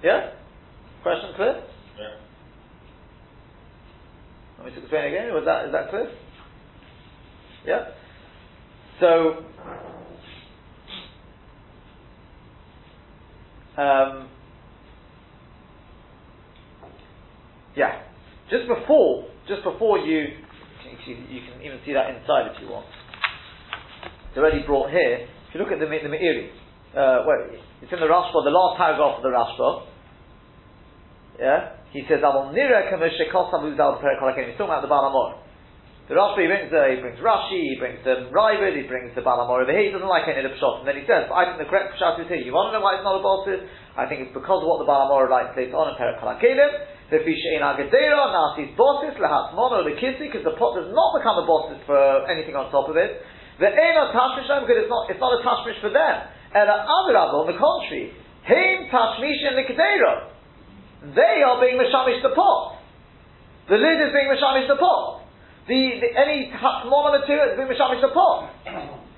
[0.07, 0.31] Yeah?
[1.03, 1.63] Question clear?
[1.99, 2.15] Yeah.
[4.65, 5.35] Let me explain again.
[5.35, 6.11] Was that, is that clear?
[7.67, 7.85] Yeah?
[9.01, 9.45] So,
[13.77, 14.29] Um,
[17.77, 18.01] yeah,
[18.51, 20.29] just before, just before you,
[21.07, 22.87] you can even see that inside if you want.
[24.31, 25.29] It's already brought here.
[25.49, 26.49] If you look at the, the Meiri,
[26.97, 27.37] uh, well,
[27.83, 29.87] it's in the Rashba, the last paragraph of the Rashba.
[31.37, 35.47] Yeah, he says, I "Avon nira kamesh kosav uzal He's talking about the Baal HaMaor.
[36.07, 39.43] The Rashi brings the, he brings Rashi, he brings the Ravid, he brings the Baal
[39.43, 39.91] HaMaor over here.
[39.91, 40.81] He doesn't like any of the Pshot.
[40.81, 42.39] And then he says, but I think the correct Pshat is here.
[42.39, 43.67] You want to know why it's not a Bolsis?
[43.99, 46.95] I think it's because of what the Balamor likes later on in Perak Kalakelim.
[47.11, 51.11] The Fisha in Agadera, Nasi's Bossis, Lahat Mono, the Kisi, because the pot does not
[51.19, 51.99] become a Bossis for
[52.31, 53.19] anything on top of it.
[53.59, 56.17] The Ena Tashmish, because it's not, it's not a Tashmish for them.
[56.55, 58.15] And the Adrab, on the contrary,
[58.47, 60.36] Haim Tashmish and Likadera.
[61.15, 62.81] They are being Mishamish the pot.
[63.69, 65.27] The lid is being Mishamish the pot.
[65.67, 66.47] The, the any
[66.87, 68.55] more material is being mishamish the pot.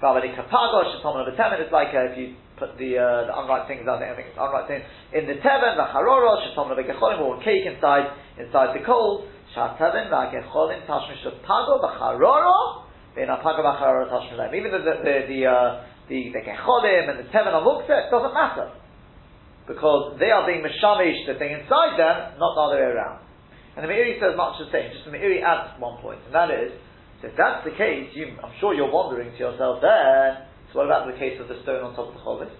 [0.00, 3.84] Vavadi kapagosh, the teven is like uh, if you put the uh, the unright things.
[3.84, 5.76] I think I think it's unright things in the teven.
[5.76, 8.08] The harorosh, shetomon the gecholim, or cake inside
[8.40, 9.28] inside the coals.
[9.52, 12.88] Shataven the gecholim tashmish the pago b'charoro.
[13.20, 17.18] In a pago b'charoro tashmish Even the the the the, uh, the, the gecholim and
[17.20, 18.72] the teven are muktzeh, doesn't matter
[19.68, 23.20] because they are being mishamish the thing inside them, not the other way around.
[23.76, 26.50] And the Meiri says much the same, just the Meiri adds one point, and that
[26.50, 26.72] is,
[27.20, 30.86] so if that's the case, you, I'm sure you're wondering to yourself there, so what
[30.90, 32.50] about the case of the stone on top of the cholis?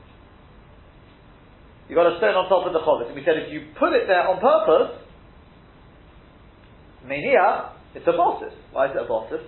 [1.89, 3.07] you got a stone on top of the chovis.
[3.09, 5.01] And we said if you put it there on purpose,
[7.05, 8.53] mania, it's a bosses.
[8.73, 9.41] Why is it a bosses?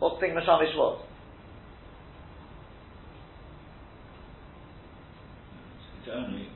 [0.00, 1.06] What's the thing Mashamish was?
[6.02, 6.48] It's only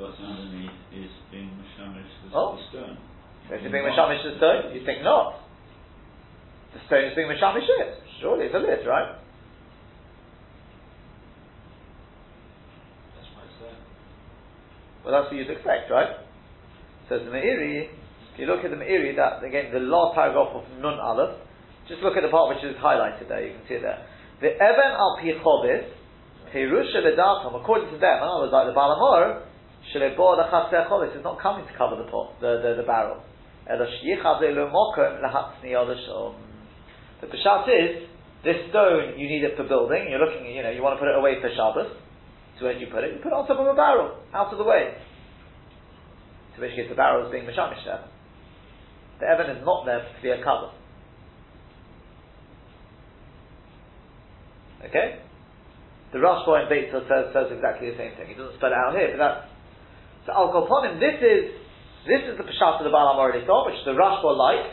[0.00, 2.56] what's underneath is being the Oh.
[2.56, 4.72] Is it being Mashamish the stone?
[4.72, 5.44] You think not.
[6.72, 8.00] The stone is being Mashamish it.
[8.20, 9.20] Surely it's a lid, right?
[13.16, 13.76] That's why it's there.
[15.04, 16.16] Well, that's what you'd expect, right?
[17.08, 17.92] Says the Meiri,
[18.32, 21.36] if you look at the Meiri, that, again, the last paragraph of Nun Aleph,
[21.88, 24.06] just look at the part which is highlighted there, you can see it there.
[24.40, 25.90] The Even al pi chobis,
[26.54, 29.49] Pirusha ledatam, according to them, in other words, like the Baal HaMaor,
[29.94, 33.22] Shelebor lachaseh chobis is not coming to cover the pot, the, the, the barrel.
[33.66, 33.76] The
[37.26, 38.08] Peshat is,
[38.42, 41.08] this stone, you need it for building, you're looking, you know, you want to put
[41.08, 41.92] it away for Shabbos,
[42.58, 43.14] so do you put it?
[43.14, 44.94] You put it on top of a barrel, out of the way.
[46.56, 48.04] To which case the barrel is being mashamish there.
[49.20, 50.72] The Evan is not there to be a cover.
[54.88, 55.20] Okay?
[56.12, 58.28] The Rashba in Beitzah says, says exactly the same thing.
[58.28, 59.49] He doesn't spell it out here, but that's
[60.30, 61.58] so Al Koponim, this is
[62.06, 64.70] this is the Peshat of the Baal already thought, which is the Rashba likes.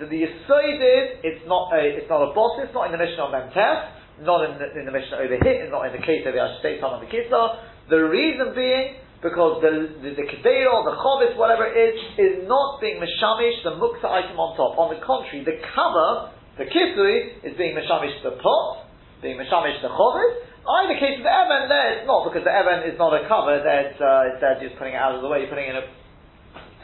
[0.00, 2.98] That the Yisoid is it's not a it's not a boss, it's not in the
[2.98, 6.02] Mishnah on Memtef, not in the, in the Mishnah over here, it's not in the
[6.02, 7.60] case of the Ashtei Tam and the Kisla.
[7.92, 12.80] The reason being because the the, the Kedero, the Chovis, whatever it is, is not
[12.80, 14.80] being Meshamish, the Mukta item on top.
[14.80, 18.88] On the contrary, the cover, the Kisui, is being Meshamish the pot,
[19.20, 20.51] being Meshamish the Chovis.
[20.62, 23.26] In the case of the Evan, there it's not, because the Evan is not a
[23.26, 25.66] cover, there it's, uh, it's there just putting it out of the way, you're putting
[25.66, 25.86] it in a,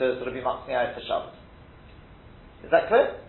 [0.03, 1.31] to sort of be Matzmi out for.
[2.67, 3.23] Is that clear?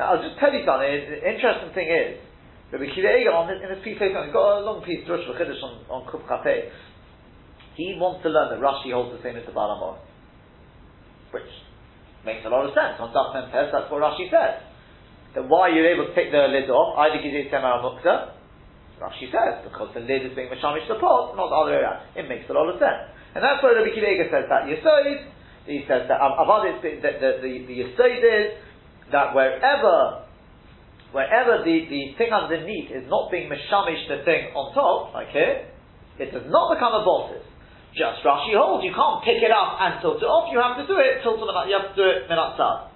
[0.00, 0.88] Now, I'll just tell you something.
[0.88, 2.20] The interesting thing is,
[2.72, 5.60] Rabbi Kiva Eger, on this, in this piece, he's got a long piece, Rosh V'Chiddush
[5.60, 6.72] on, on Kuf Chafei.
[7.76, 9.96] He wants to learn that Rashi holds the same as the Baal HaMaor.
[11.36, 11.52] Which
[12.24, 12.96] makes a lot of sense.
[12.96, 14.64] On Daf Tes, that's what Rashi says.
[15.36, 18.35] That why you're able to take the lid off, either gives you Semar Mukta,
[19.00, 22.00] Rashi says, because the lid is being Mashamish the pot, not the other way around.
[22.16, 23.12] It makes a lot of sense.
[23.36, 25.28] And that's why Rabbi Kiva Eger says that Yisoid,
[25.68, 28.46] he says that Avad is, that the, the, the Yisoid is,
[29.12, 30.26] that wherever
[31.16, 35.70] wherever the, the thing underneath is not being mishamish the thing on top, like here,
[36.18, 37.44] it does not become a bosses.
[37.96, 40.84] Just Rashi holds, you can't pick it up and tilt it off, you have to
[40.84, 42.92] do it, tilt it, you have to do it minatzad.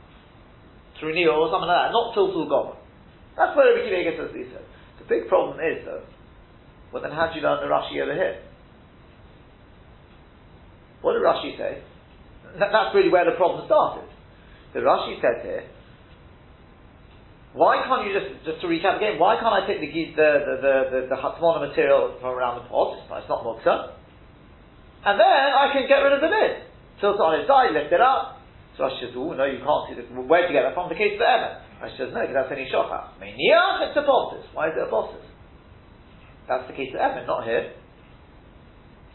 [1.00, 2.76] Through Neo or something like that, not tiltul gom.
[3.40, 4.69] That's where Rabbi Kiva says he says.
[5.10, 6.06] Big problem is though,
[6.94, 8.38] well then how do you learn the Rashi over here?
[11.02, 11.82] What did Rashi say?
[12.58, 14.06] That, that's really where the problem started.
[14.72, 15.66] The Rashi said here,
[17.52, 20.54] why can't you just, just to recap again, why can't I take the the the
[20.62, 23.98] the, the, the Hatmona material from around the pot, it's not, mukta,
[25.02, 26.62] and then I can get rid of the lid.
[27.00, 28.38] Tilt it on its side, lift it up.
[28.78, 30.88] So Rashi says, oh no, you can't see the, where'd you get that from?
[30.88, 31.69] The case of the Evan.
[31.80, 33.16] Rashi says, no, because that's only Shochah.
[33.16, 34.44] Meniach, it's a bosses.
[34.52, 35.24] Why is it a bosses?
[36.46, 37.72] That's the case of Evan, not here.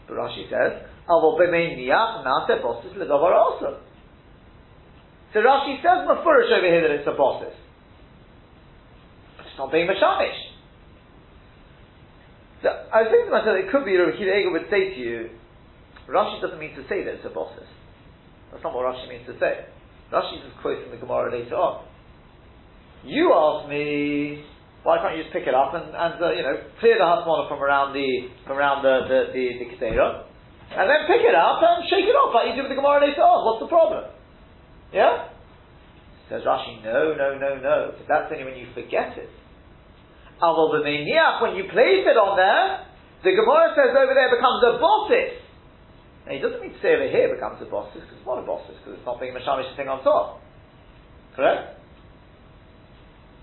[0.08, 3.78] But Rashi says, Avo b'meniach nase bosses legavar also.
[5.32, 7.54] So Rashi says mafurish over here that it's a bosses.
[9.40, 10.40] It's not being mashamish.
[12.62, 15.30] So I was thinking to myself, it could be Rabbi Eger would say to you,
[16.08, 17.68] Rashi doesn't mean to say that it's a bosses.
[18.50, 19.66] That's not what Rashi means to say.
[20.12, 21.84] Rashi is quoting the Gemara later on.
[23.04, 24.44] You ask me,
[24.82, 27.48] why can't you just pick it up and, and uh, you know, clear the hasmona
[27.48, 30.26] from around the from around the the the, the
[30.66, 32.98] and then pick it up and shake it off like you do with the Gemara
[33.06, 33.46] later on.
[33.46, 34.10] What's the problem?
[34.90, 35.30] Yeah?
[36.26, 37.94] Says Rashi, no, no, no, no.
[37.94, 39.30] But that's only when you forget it.
[40.42, 42.82] Aval b'meiniach, when you place it on there,
[43.22, 45.38] the Gemara says over there becomes a bossis.
[46.26, 48.46] Now he doesn't mean to say over here becomes a bossis, because it's not a
[48.46, 50.42] bossis, because it's not being mashamish thing on top.
[51.38, 51.75] Correct?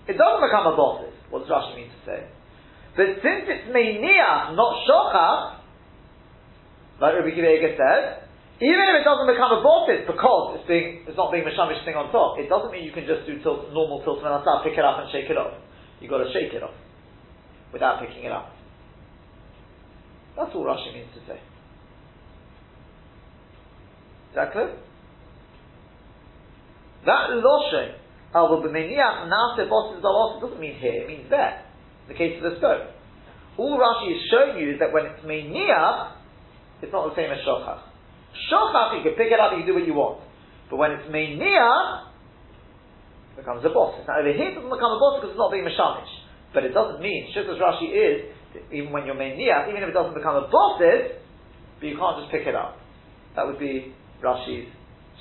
[0.07, 1.15] It doesn't become a bossis.
[1.31, 2.27] What does Rashi mean to say?
[2.95, 5.63] But since it's meiniach, not shochach,
[6.99, 8.27] like Rabbi Kiva Eger said,
[8.61, 11.95] even if it doesn't become a bossis because it's being it's not being mashamish thing
[11.95, 14.77] on top, it doesn't mean you can just do tilt, normal tilt and start pick
[14.77, 15.57] it up and shake it off.
[15.99, 16.75] You've got to shake it off
[17.71, 18.53] without picking it up.
[20.35, 21.39] That's all Rashi means to say.
[24.29, 24.75] Is that clear?
[27.05, 28.02] That loshen
[28.33, 31.63] al b'meniach nase bosses doesn't mean here; it means there.
[32.07, 32.91] The case of the stone,
[33.57, 36.17] all Rashi is showing you is that when it's meniach,
[36.81, 37.79] it's not the same as shochach.
[38.49, 40.19] Shochach, you can pick it up, you can do what you want.
[40.69, 42.09] But when it's meniach,
[43.33, 44.01] it becomes a boss.
[44.07, 46.11] Now over here it doesn't become a boss because it's not being mashamish.
[46.53, 48.17] But it doesn't mean, just as Rashi is,
[48.73, 51.21] even when you're meniach, even if it doesn't become a bosses,
[51.79, 52.77] but you can't just pick it up.
[53.35, 54.69] That would be Rashi's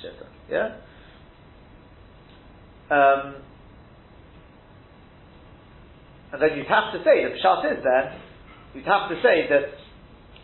[0.01, 0.25] shitta.
[0.49, 0.81] Yeah?
[2.93, 3.41] Um,
[6.33, 8.05] and then you'd have to say, the pshat is then,
[8.73, 9.73] you'd have to say that,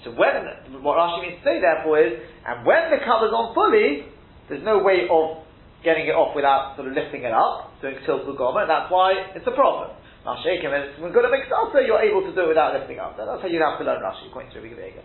[0.04, 2.14] so when, what Rashi means to say therefore is,
[2.46, 4.06] and when the cover's on fully,
[4.48, 5.46] there's no way of
[5.84, 9.14] getting it off without sort of lifting it up, doing tiltul goma, and that's why
[9.36, 9.94] it's a problem.
[10.26, 12.74] Now shake him, and it's good to make salsa, you're able to do it without
[12.74, 13.18] lifting up.
[13.18, 15.04] That's how you'd have to learn Rashi, according to Rabbi Vega.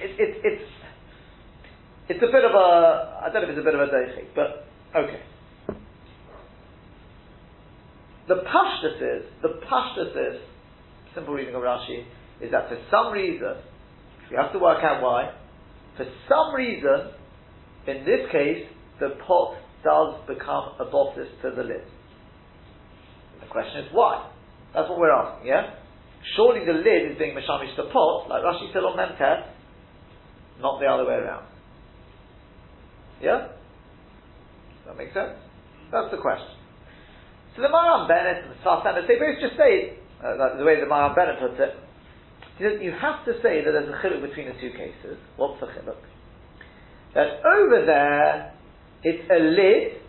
[0.00, 0.68] It, it, it's,
[2.08, 2.66] it's a bit of a,
[3.24, 4.66] I don't know if it's a bit of a deichik, but
[4.96, 5.22] okay.
[8.28, 10.40] The pashtus is, the pashtus is,
[11.14, 12.04] simple reading of Rashi,
[12.40, 13.54] is that for some reason,
[14.30, 15.32] we have to work out why,
[15.96, 17.12] for some reason,
[17.86, 18.66] in this case,
[19.00, 21.84] the pot does become a bosses to the lid.
[23.40, 24.30] The question is why?
[24.74, 25.74] That's what we're asking, yeah?
[26.36, 29.48] Surely the lid is being mashamish the pot, like Rashi said on Memtet,
[30.60, 31.46] not the other way around.
[33.22, 33.48] Yeah?
[33.48, 35.32] Does that make sense?
[35.90, 36.59] That's the question.
[37.60, 41.14] The Maram Bennett and the Sasana, they both just say, uh, the way the Maram
[41.14, 41.76] Bennett puts it,
[42.56, 45.16] he says, you have to say that there's a chiluk between the two cases.
[45.36, 46.00] What's the chiluk?
[47.14, 48.54] That over there,
[49.02, 50.00] it's a lid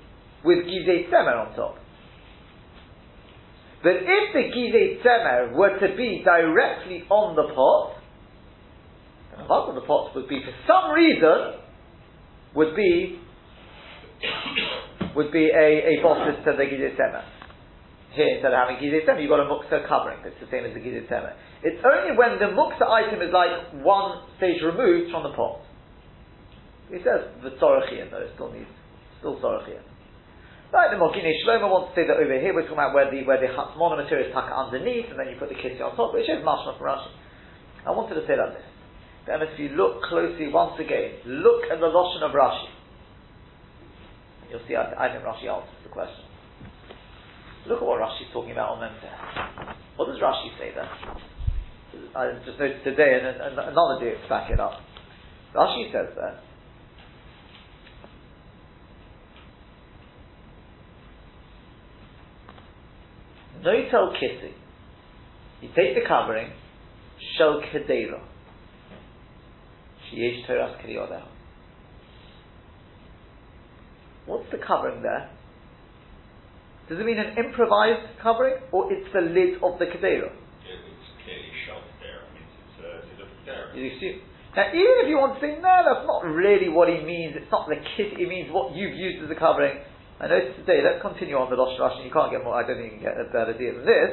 [0.44, 1.76] with gizeh tzemer on top.
[3.84, 7.96] But if the gizeh tzemer were to be directly on the pot,
[9.32, 11.60] the half of the pot would be, for some reason,
[12.56, 13.20] would be
[15.16, 17.24] would be a, a bosses to the gizeh tzemer.
[18.12, 20.20] Here, instead of having gizeh you've got a muksa covering.
[20.28, 21.08] It's the same as the gizeh.
[21.64, 25.64] It's only when the muksa item is like one stage removed from the pot.
[26.92, 28.68] He says the tzorochian though it still needs
[29.20, 29.88] still tzorochian.
[30.72, 33.24] Right, the Maginei Shlomo wants to say that over here we're talking about where the
[33.24, 36.16] where the hatzmona material is tucked underneath and then you put the kitty on top,
[36.16, 37.12] which is mashma from Rashi.
[37.84, 38.68] I wanted to say like this.
[39.28, 42.72] Then if you look closely once again, look at the lotion of Rashi.
[44.48, 46.31] You'll see I, I think Rashi answers the question.
[47.68, 49.76] Look at what Rashi's talking about on there.
[49.96, 50.90] What does Rashi say there?
[52.16, 54.74] I just noticed today and, and another day to back it up.
[55.54, 56.40] Rashi says there
[63.64, 64.54] Noitel Kitty.
[65.62, 66.52] You take the covering,
[67.38, 68.22] Shel Kedera.
[70.12, 71.28] Sheyesh Kriyodah.
[74.26, 75.30] What's the covering there?
[76.92, 80.28] Does it mean an improvised covering, or it's the lid of the Kedera?
[80.28, 82.20] It's clearly shelved there.
[82.20, 83.72] I mean, it's, uh, it's a there.
[83.80, 84.20] You see?
[84.60, 87.48] Now, even if you want to say, no, that's not really what he means, it's
[87.48, 89.80] not the kit, it means what you've used as a covering,
[90.20, 92.76] I noticed today, let's continue on the Rosh Hashanah, you can't get more, I don't
[92.76, 94.12] think you can get a better deal than this.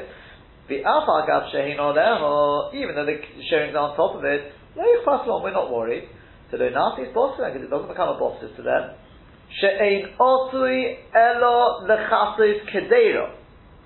[0.71, 3.19] The Alpha Gav Shehin or them, or even though the
[3.51, 6.07] sharing's on top of it, no, we're not worried.
[6.47, 8.95] So Nasi's boss because it doesn't become a boss to them.
[9.57, 13.35] She'ein osui elo lechasis kedera.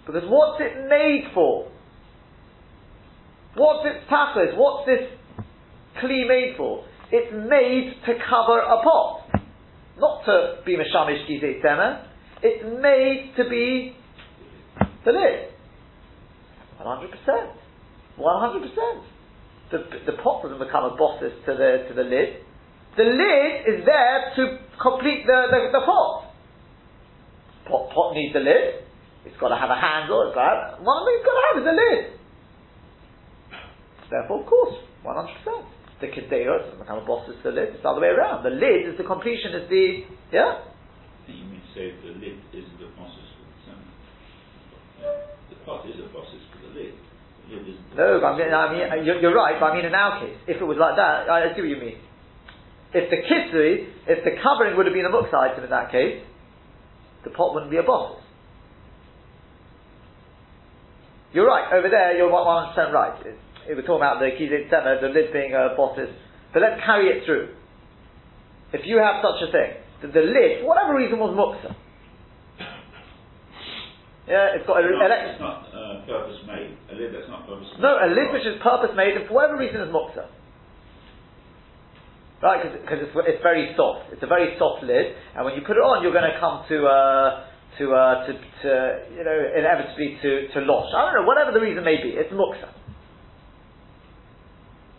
[0.06, 1.72] Because what's it made for?
[3.56, 4.58] What's its tachlis?
[4.58, 5.08] What's this
[6.02, 6.84] kli made for?
[7.12, 9.30] It's made to cover a pot.
[9.98, 12.08] Not to be meshamish gizeh tema.
[12.42, 13.96] It's made to be
[15.06, 15.50] the lid.
[16.82, 17.64] 100%.
[18.20, 19.04] 100%.
[19.72, 22.44] The, the pot doesn't become a bosses to the, to the lid.
[22.98, 26.32] The lid is there to complete the, the, the pot.
[27.66, 27.90] pot.
[27.94, 28.84] Pot needs a lid.
[29.26, 30.28] It's got to have a handle.
[30.28, 32.02] It's got to have, one thing it's got to have is a lid.
[34.12, 35.74] Therefore, of course, 100%.
[36.02, 37.80] The kedera doesn't become a bosses to the lid.
[37.80, 38.44] It's the other way around.
[38.44, 40.04] The lid is the completion, is the,
[40.36, 40.68] yeah?
[41.32, 43.80] You mean say the lid isn't a process for the?
[45.50, 46.94] The pot is a process for the lid.
[47.48, 47.96] The lid isn't.
[47.96, 50.36] No, but I mean, I mean you're, you're, right, but I mean in our case,
[50.46, 52.04] if it was like that, I see what you mean.
[52.94, 56.22] If the kisri, if the covering would have been a muksa item in that case,
[57.24, 58.20] the pot wouldn't be a bottle.
[61.34, 63.26] You're right, over there you're 100% right.
[63.66, 66.06] If we're talking about the kizit center, the lid being a bottle,
[66.54, 67.56] but let's carry it through.
[68.74, 69.72] If you have such a thing,
[70.02, 71.74] the, the lid, for whatever reason, was muksa.
[74.30, 76.78] Yeah, it's got a, It's not, elect- it's not uh, purpose made.
[76.92, 77.82] A lid that's not purpose made.
[77.82, 80.30] no, a lid which is purpose made, and for whatever reason is muksa.
[82.44, 84.12] Right, because it's, it's very soft.
[84.12, 86.68] It's a very soft lid, and when you put it on, you're going to come
[86.68, 87.48] to uh,
[87.80, 88.70] to, uh, to to
[89.16, 90.92] you know inevitably to to losh.
[90.92, 92.68] I don't know, whatever the reason may be, it's muksa.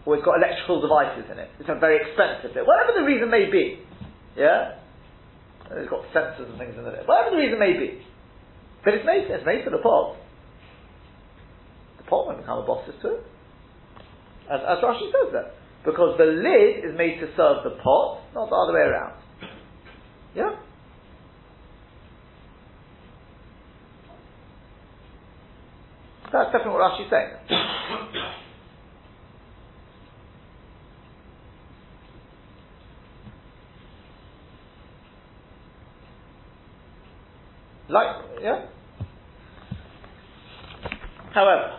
[0.09, 1.53] Or it's got electrical devices in it.
[1.61, 2.65] It's a very expensive bit.
[2.65, 3.77] Whatever the reason may be,
[4.41, 4.81] yeah.
[5.69, 7.05] It's got sensors and things in it.
[7.05, 8.01] Whatever the reason may be,
[8.89, 10.17] but it's made it's made for the pot.
[12.01, 13.23] The pot won't become a bosses to it.
[14.49, 15.61] As, as Rashi says that.
[15.85, 19.13] Because the lid is made to serve the pot, not the other way around.
[20.35, 20.57] Yeah?
[26.33, 27.31] That's definitely what Rashi's saying.
[37.89, 38.67] like, yeah?
[41.33, 41.79] However,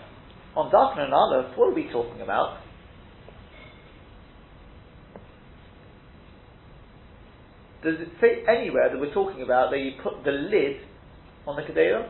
[0.56, 2.65] on Daf Nun Aleph, what are we talking about?
[7.86, 10.82] Does it say anywhere that we're talking about that you put the lid
[11.46, 12.10] on the Kedera?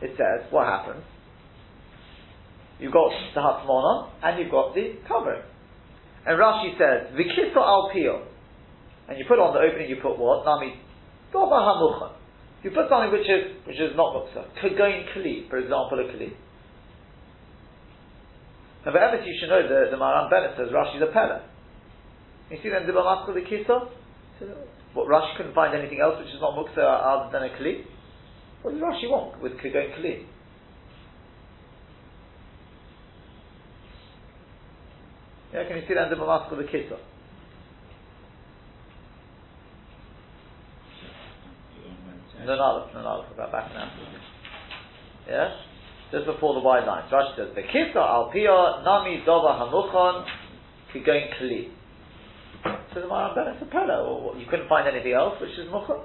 [0.00, 1.02] It says, what happens?
[2.78, 5.42] You've got the Hatmona and you've got the covering.
[6.24, 8.22] And Rashi says, Vikiso al pio.
[9.08, 10.44] And you put on the opening, you put what?
[10.46, 10.78] Nami.
[11.34, 14.46] You put something which is which is not muksa.
[14.62, 16.30] Kagoin kli, for example, a kli.
[18.86, 21.49] Now, but you should know the, the Maran Bennett says Rashi's a pella.
[22.50, 23.88] You see then Dibba Maskal the Kisa?
[24.94, 27.84] What Rashi couldn't find anything else which is not Muksa other than a Kli?
[28.62, 30.24] What does Rashi want with Kigon Kli?
[35.54, 36.98] Yeah, can you see that in the Maskal the Kisa?
[42.44, 43.92] No, no, no, no, I'll back now.
[45.28, 45.50] Yeah?
[46.10, 47.12] Just before the wide lines.
[47.12, 50.24] Rashi says, the Kisa al Pia Nami Dova Hamuchon
[50.92, 51.79] Kigon Kli.
[52.94, 55.68] So the Maran Ben it's a pella, or you couldn't find anything else which is
[55.68, 56.04] mukha.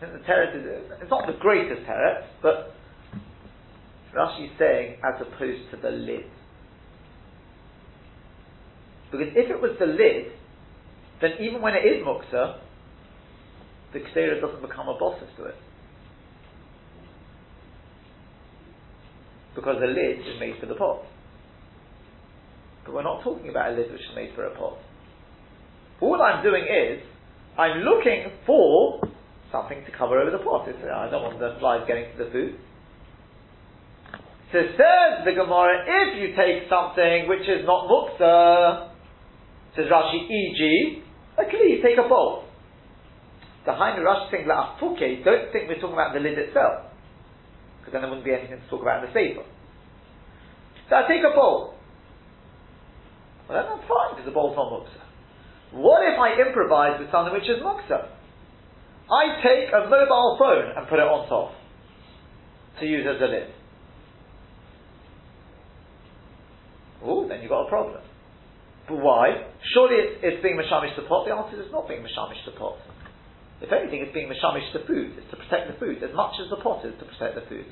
[0.00, 2.74] The teretz is, it's not the greatest teretz, but
[4.14, 6.24] Rashi is saying as opposed to the lid.
[9.10, 10.32] Because if it was the lid,
[11.20, 12.58] then even when it is muksa,
[13.92, 15.54] the ksera doesn't become a bosses to it.
[19.54, 21.02] Because the lid is made for the pot.
[22.84, 24.78] But we're not talking about a lid which is made for a pot.
[26.00, 27.00] All I'm doing is,
[27.56, 29.00] I'm looking for
[29.50, 30.68] something to cover over the pot.
[30.68, 32.58] It's, uh, I don't want the flies getting to the food.
[34.52, 38.90] So says the Gemara, if you take something which is not muksa,
[39.74, 41.02] says Rashi, e.g.,
[41.38, 42.44] a kli, take a bowl.
[43.66, 46.86] The Hainu Rashi thing, la afuke, don't think we're talking about the lid itself,
[47.80, 49.42] because then there wouldn't be anything to talk about in the sefer.
[50.90, 51.73] So I take a bowl.
[53.54, 54.98] That's fine, because the bowl's not muksa.
[55.70, 58.10] What if I improvise with something which is muksa?
[59.06, 61.54] I take a mobile phone and put it on top
[62.80, 63.54] to use as a lid.
[67.04, 68.02] Oh, then you've got a problem.
[68.88, 69.46] But why?
[69.72, 71.28] Surely it's, it's being mashamish the pot.
[71.28, 72.80] The answer is not being mashamish the pot.
[73.60, 75.14] If anything, it's being mashamish to food.
[75.16, 77.68] It's to protect the food as much as the pot is to protect the food.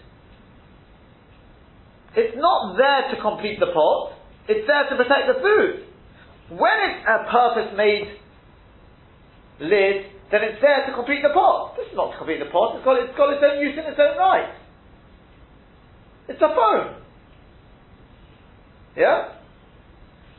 [2.14, 4.21] It's not there to complete the pot.
[4.48, 5.86] It's there to protect the food.
[6.58, 8.18] When it's a purpose-made
[9.60, 9.96] lid,
[10.30, 11.76] then it's there to complete the pot.
[11.76, 12.76] This is not to complete the pot.
[12.76, 14.50] It's got, it's got its own use in its own right.
[16.28, 17.02] It's a phone.
[18.96, 19.38] Yeah?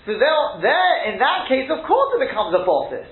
[0.06, 3.08] So there, there, in that case, of course it becomes a bosses.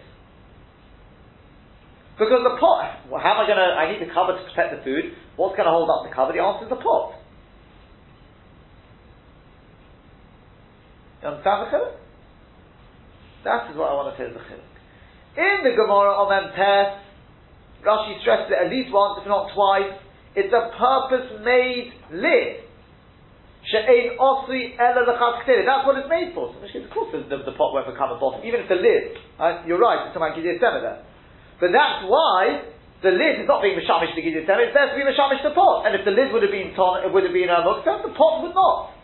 [2.20, 4.76] Because the pot, well, how am I going to, I need the cover to protect
[4.76, 5.16] the food.
[5.38, 6.36] What's going to hold up the cover?
[6.36, 7.21] The answer is the pot.
[11.22, 11.94] You understand the chiluk?
[13.46, 14.72] That is what I want to say is the chiluk.
[15.38, 17.00] In the Gemara on Pes,
[17.86, 19.98] Rashi stresses it at least once, if not twice.
[20.34, 22.64] It's a purpose-made lid.
[23.68, 26.56] She'ein osri ela That's what it's made for.
[26.56, 29.22] So, of course, the, the, pot won't become a bottom, even if the lid.
[29.38, 29.62] Right?
[29.68, 30.08] You're right.
[30.08, 31.04] It's something Gidei there.
[31.62, 32.66] But that's why
[33.06, 35.86] the lid is not being mishamish to Gidei It's there to be mishamish the pot.
[35.86, 38.14] And if the lid would have been ton, it would have been a mukta, the
[38.18, 38.98] pot would not.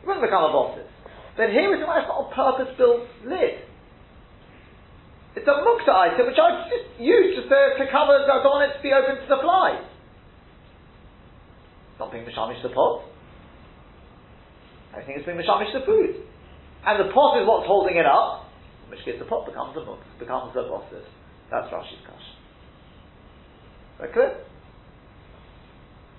[0.00, 0.93] It wouldn't become a bottom.
[1.36, 3.66] Then here is we're talking a purpose-built lid.
[5.34, 8.78] It's a mukta item which I've just used to, to cover, I don't want it
[8.78, 9.82] to be open to supply.
[11.90, 13.02] It's not being mishamish the pot.
[14.94, 16.22] I think it's being mishamish the food.
[16.86, 18.46] And the pot is what's holding it up,
[18.86, 21.02] in which case the pot becomes a muk, becomes the bosses.
[21.50, 22.26] That's Rashi's kash.
[24.00, 24.38] That clear?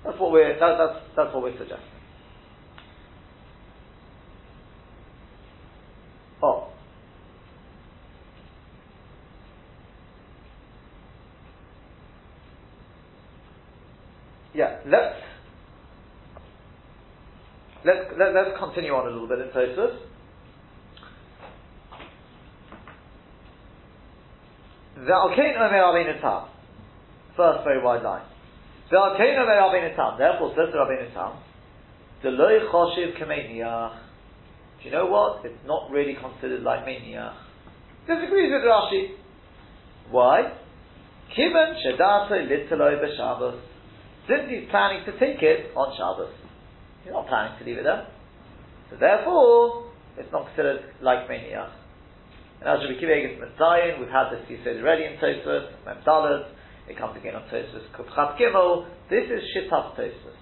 [0.03, 1.94] That's what we're, that, that's, that's what we're suggesting.
[6.45, 6.67] Oh.
[14.53, 15.15] Yeah, let's
[17.83, 19.97] let's let, us let us continue on a little bit in Tosfos.
[24.95, 26.47] The Alkein Omer Rabbeinu Tam.
[27.35, 28.23] First very wide line.
[28.91, 30.19] The Alkein Omer Rabbeinu Tam.
[30.19, 31.41] Therefore, says the Rabbeinu Tam,
[32.23, 33.99] Deloy choshiv kemeniach.
[34.85, 35.41] Do you know what?
[35.43, 37.33] It's not really considered like meniach.
[38.05, 39.17] Disagrees with Rashi.
[40.11, 40.53] Why?
[41.35, 43.59] Kivan shedato litzeloi b'Shabbos.
[44.29, 46.29] Since he's planning to take it on Shabbos.
[47.03, 48.05] He's not planning to leave it there.
[48.91, 51.71] So therefore, it's not considered like meniach.
[52.61, 55.97] And as Rabbi Kiva against Messiah, we've had this you said already in Tosfos, Mem
[56.05, 56.45] Dalet,
[56.87, 58.85] it comes again on Tosfos Kuf Chaf Gimel.
[59.09, 60.37] This is Shittas Tosfos.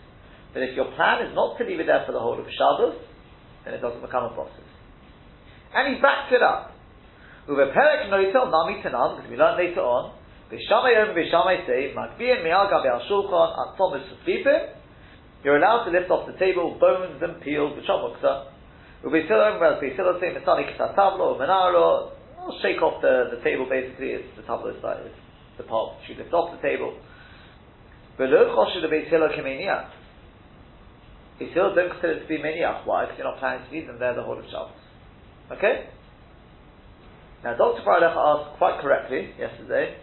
[0.51, 2.99] But if your plan is not to leave it there for the whole of Shabbos,
[3.65, 4.67] then it doesn't become a process.
[5.73, 6.71] And he backs it up.
[7.47, 10.15] Uveperek noitel nami tanan, because we learned later on,
[10.51, 14.05] Bishamay Om Bishamay say, Magbiyan Mial Gabi Al Shulchan At Thomas
[15.43, 18.53] You're allowed to lift off the table bones and peels, which are muksa.
[19.03, 22.11] Ubisilam, whereas Bisilam say, Misani Kisat Tablo, Menaro,
[22.45, 25.15] will shake off the, the table basically, it's the tablo side, it's
[25.57, 26.95] the part she lift off the table.
[28.17, 30.02] Below Choshed Beis Hillel Kemeniach.
[31.39, 32.85] Beis still don't consider it to be Meniach.
[32.85, 33.05] Why?
[33.05, 34.77] Because you're not planning to leave them there the whole of Shabbos.
[35.51, 35.89] Okay?
[37.43, 37.81] Now, Dr.
[37.83, 39.97] Freilich asked quite correctly yesterday,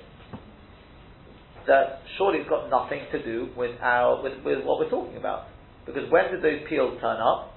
[1.66, 5.46] that surely it's got nothing to do with our with, with what we're talking about.
[5.86, 7.54] Because when did those peels turn up?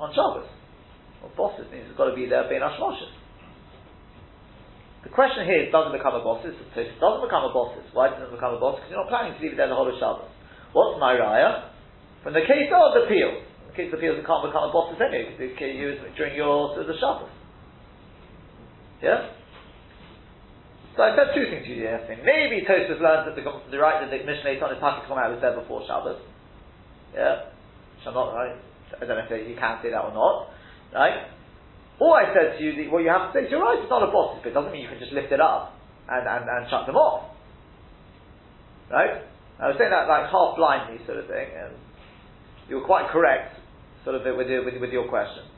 [0.00, 0.48] On Shabbos.
[1.22, 3.14] Well, bosses means it's got to be there being Ashmoshes.
[5.04, 6.56] The question here is, does it become a bosses?
[6.74, 7.84] So it doesn't become a bosses.
[7.92, 8.80] Why doesn't it become a boss?
[8.80, 10.33] Because you're not planning to leave it there the whole of Shabbos.
[10.74, 11.70] What's my raya?
[12.26, 13.46] From the case of the peel.
[13.70, 16.34] The case of the peels, it can't become a bosses anyway, because it's used during
[16.34, 17.30] your the Shabbos.
[18.98, 19.30] Yeah?
[20.98, 22.22] So I said two things to you yesterday.
[22.22, 25.30] Maybe Tosfos learns that the, the right that the Mishnah on his pocket come out
[25.30, 26.22] was there before Shabbos.
[27.14, 27.54] Yeah,
[27.94, 28.58] which I'm not right.
[28.94, 30.50] I don't know if you can say that or not.
[30.94, 31.30] Right?
[31.98, 33.90] Or I said to you, that what you have to say is, you're right, it's
[33.90, 35.74] not a boss, but it doesn't mean you can just lift it up
[36.10, 37.30] and, and, and shut them off.
[38.90, 39.22] Right?
[39.64, 41.72] I was saying that like half blindly sort of thing, and
[42.68, 43.56] you were quite correct,
[44.04, 45.48] sort of with your, with, with your question.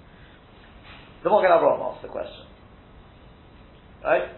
[1.27, 2.47] The Mogen Avraham asked the question.
[4.07, 4.31] Right?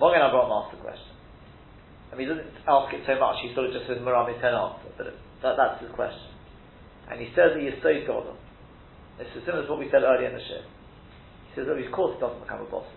[0.00, 1.12] Mogen Avraham asked the question.
[2.08, 4.56] I mean, he doesn't ask it so much, he sort of just says Marami ten
[4.56, 6.32] answer, but it, that, that's his question.
[7.12, 8.32] And he says that he is so God.
[9.20, 10.64] This is similar to what we said earlier in the show.
[10.64, 12.88] He says, oh, of course it doesn't become a boss.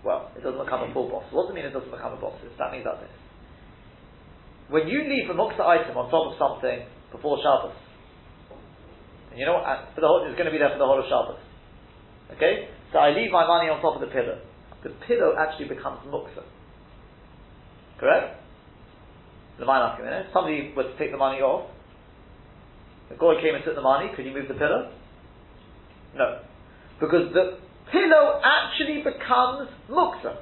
[0.00, 1.28] Well, it doesn't become a full boss.
[1.28, 2.40] What does it mean it doesn't become a boss?
[2.56, 3.12] That means that this.
[4.70, 7.74] When you leave a muksa item on top of something before Shabbos,
[9.30, 10.86] and you know what, uh, for the whole, it's going to be there for the
[10.86, 11.42] whole of Shabbos.
[12.38, 12.70] Okay?
[12.94, 14.38] So I leave my money on top of the pillow
[14.82, 16.42] the pillow actually becomes muksa.
[17.98, 18.40] Correct?
[19.58, 20.26] The mind asking minute.
[20.32, 21.70] Somebody was to take the money off.
[23.10, 24.10] The guy came and took the money.
[24.16, 24.92] Could you move the pillow?
[26.16, 26.40] No,
[26.98, 27.58] because the
[27.92, 30.38] pillow actually becomes muksa.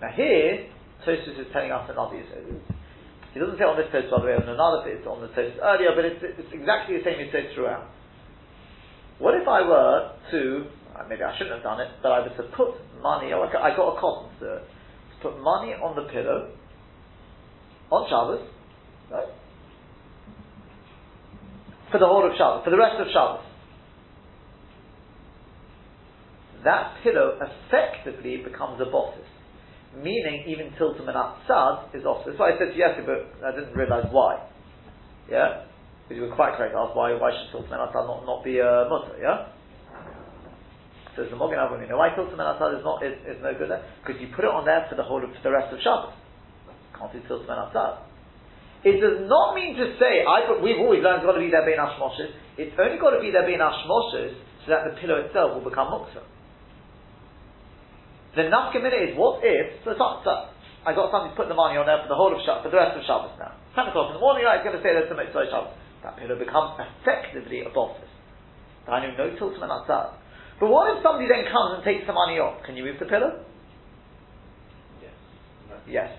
[0.00, 0.66] Now here,
[1.06, 2.16] Tosfos is telling us another.
[2.16, 5.58] He doesn't say on this Tosfos by the way, on another bit on the Tosfos
[5.62, 7.88] earlier, but it's, it's exactly the same he said throughout.
[9.18, 10.66] What if I were to
[11.00, 13.76] uh, maybe I shouldn't have done it, but I was to put money, oh, I
[13.76, 14.62] got a cotton to
[15.22, 16.52] put money on the pillow
[17.90, 18.46] on Shabbos,
[19.10, 19.28] right?
[21.90, 23.46] For the whole of Shabbos, for the rest of Shabbos.
[26.64, 29.24] That pillow effectively becomes a bosses.
[29.96, 31.18] Meaning, even tiltum and
[31.48, 32.22] tzad is off.
[32.24, 34.46] That's why I said yes, but I didn't realize why.
[35.28, 35.66] Yeah?
[36.06, 38.44] Because you were quite correct to ask why, why should tiltum and tzad not, not
[38.44, 39.50] be a mutter, yeah?
[41.16, 43.50] Says the Mogen Avraham, you know why Tiltum and Asad is not is, is no
[43.58, 43.82] good there?
[43.98, 46.14] Because you put it on there for the whole of for the rest of Shabbos.
[46.94, 48.06] Can't do Tiltum and Asad.
[48.86, 51.66] It does not mean to say I we've always learned it's got to be there
[51.66, 52.30] bein Ashmoshes.
[52.62, 55.90] It's only got to be there bein Ashmoshes so that the pillow itself will become
[55.90, 56.22] muksa.
[58.36, 60.32] The nafkamina is what if so, so, so
[60.86, 62.70] I got something to put the money on there for the whole of Shabbos, for
[62.70, 63.58] the rest of Shabbos now.
[63.74, 65.74] Ten o'clock in the morning, right, it's going to say there's some mitzvah Shabbos.
[66.06, 68.08] That pillow becomes effectively a bosses.
[68.88, 70.16] I know no tiltum and atzad.
[70.58, 72.64] But what if somebody then comes and takes the money off?
[72.64, 73.44] Can you move the pillar?
[75.02, 75.14] Yes.
[75.86, 76.10] Yes.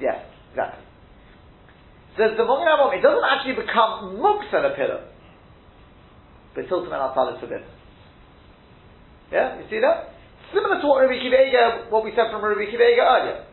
[0.00, 0.18] Yes,
[0.50, 0.84] exactly.
[2.16, 5.06] So the Mogen Avraham, it doesn't actually become muksa a pillar.
[6.54, 7.68] But Tiltum and is forbidden.
[9.30, 10.17] Yeah, you see that?
[10.52, 13.44] Similar to what Rabbi Kiva what we said from Rabbi Kiva earlier.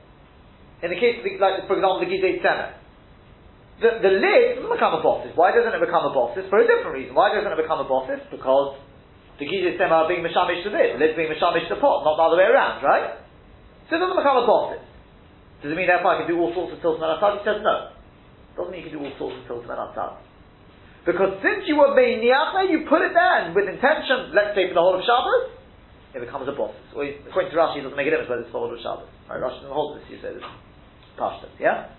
[0.84, 2.86] In the case of, the, like, for example, the Gizeh Tzemeh.
[3.84, 5.36] The, the lid doesn't become a bosses.
[5.36, 6.48] Why doesn't it become a bosses?
[6.48, 7.12] For a different reason.
[7.12, 8.24] Why doesn't it become a bosses?
[8.32, 8.80] Because
[9.36, 12.24] the Gizis Stem are being Mishamish to this, Lid's being Mishamish to pot, not the
[12.24, 13.20] other way around, right?
[13.92, 14.84] So it doesn't become a bosses.
[15.60, 17.92] Does it mean therefore I can do all sorts of tilts and He says no.
[17.92, 19.82] It Doesn't mean you can do all sorts of tilts and
[21.04, 24.80] Because since you were Meiniachna, you put it there, and with intention, let's say for
[24.80, 25.65] the whole of Shabbos,
[26.16, 26.80] it becomes a bosses.
[26.96, 29.12] Or according to Rashi, it doesn't make a difference whether it's whole of Shabbos.
[29.28, 29.44] Right?
[29.44, 30.48] Rashi doesn't hold this, you say this.
[31.20, 31.92] Pashtas, yeah?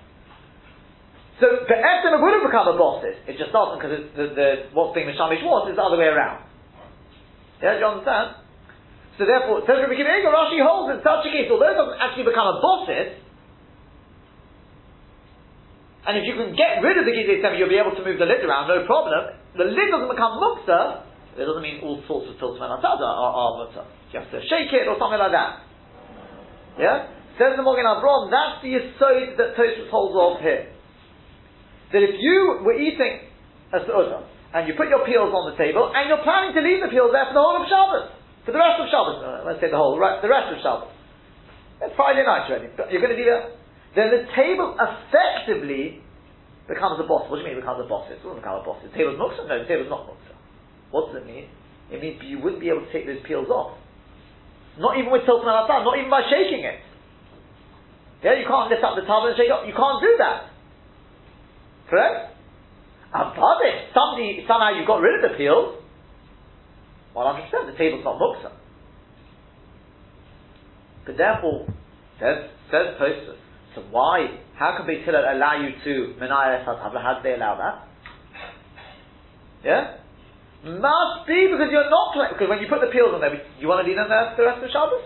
[1.37, 3.21] So the Etzem would have become a bosses.
[3.29, 6.49] It just doesn't because the, the, what's being Mishamish was is the other way around.
[7.61, 8.41] Yeah, do you understand?
[9.21, 12.29] So therefore, says Rabbi Kiva Rashi holds in such a case, although it doesn't actually
[12.29, 13.21] become a bosses,
[16.07, 18.17] and if you can get rid of the Gizeh Semi, you'll be able to move
[18.17, 19.37] the lid around, no problem.
[19.59, 21.06] The lid doesn't become mukta,
[21.37, 23.85] it doesn't mean all sorts of tilts and are, are mukta.
[24.13, 25.65] You have to shake it or something like that.
[26.81, 27.13] Yeah?
[27.37, 30.73] Says the Mogen Avraham, that's the Yisod that Tosfos holds off here.
[31.93, 33.29] That if you were eating
[33.73, 34.25] a Su'udah,
[34.57, 37.13] and you put your peels on the table, and you're planning to leave the peels
[37.13, 38.09] there for the whole of Shabbos,
[38.49, 40.89] for the rest of Shabbos, uh, let's say the whole, the rest of Shabbos.
[41.85, 43.57] It's Friday night already, but you're going to do that
[43.97, 46.05] then the table effectively
[46.69, 47.25] becomes a boss.
[47.33, 48.05] What do you mean it becomes a boss?
[48.13, 48.85] It doesn't become a boss.
[48.85, 49.49] The table's muksa?
[49.49, 50.36] No, the table's not muksa.
[50.91, 51.49] What does it mean?
[51.91, 53.79] It means you wouldn't be able to take those peels off.
[54.79, 56.81] Not even with tilting al not even by shaking it.
[58.23, 59.65] Yeah, you can't lift up the table and shake it up.
[59.67, 60.51] You can't do that.
[61.89, 62.37] Correct?
[63.13, 63.33] But
[63.63, 65.79] if somebody, somehow you got rid of the peels,
[67.15, 68.53] 100% the table's not muksa.
[71.07, 71.67] But therefore,
[72.19, 73.37] says, says Tosfos,
[73.75, 74.41] so why?
[74.57, 76.65] How can Beit allow you to menayah?
[76.65, 77.89] How do they allow that?
[79.65, 79.97] Yeah,
[80.65, 83.85] must be because you're not because when you put the peels on there, you want
[83.85, 85.05] to leave them there for the rest of Shabbos.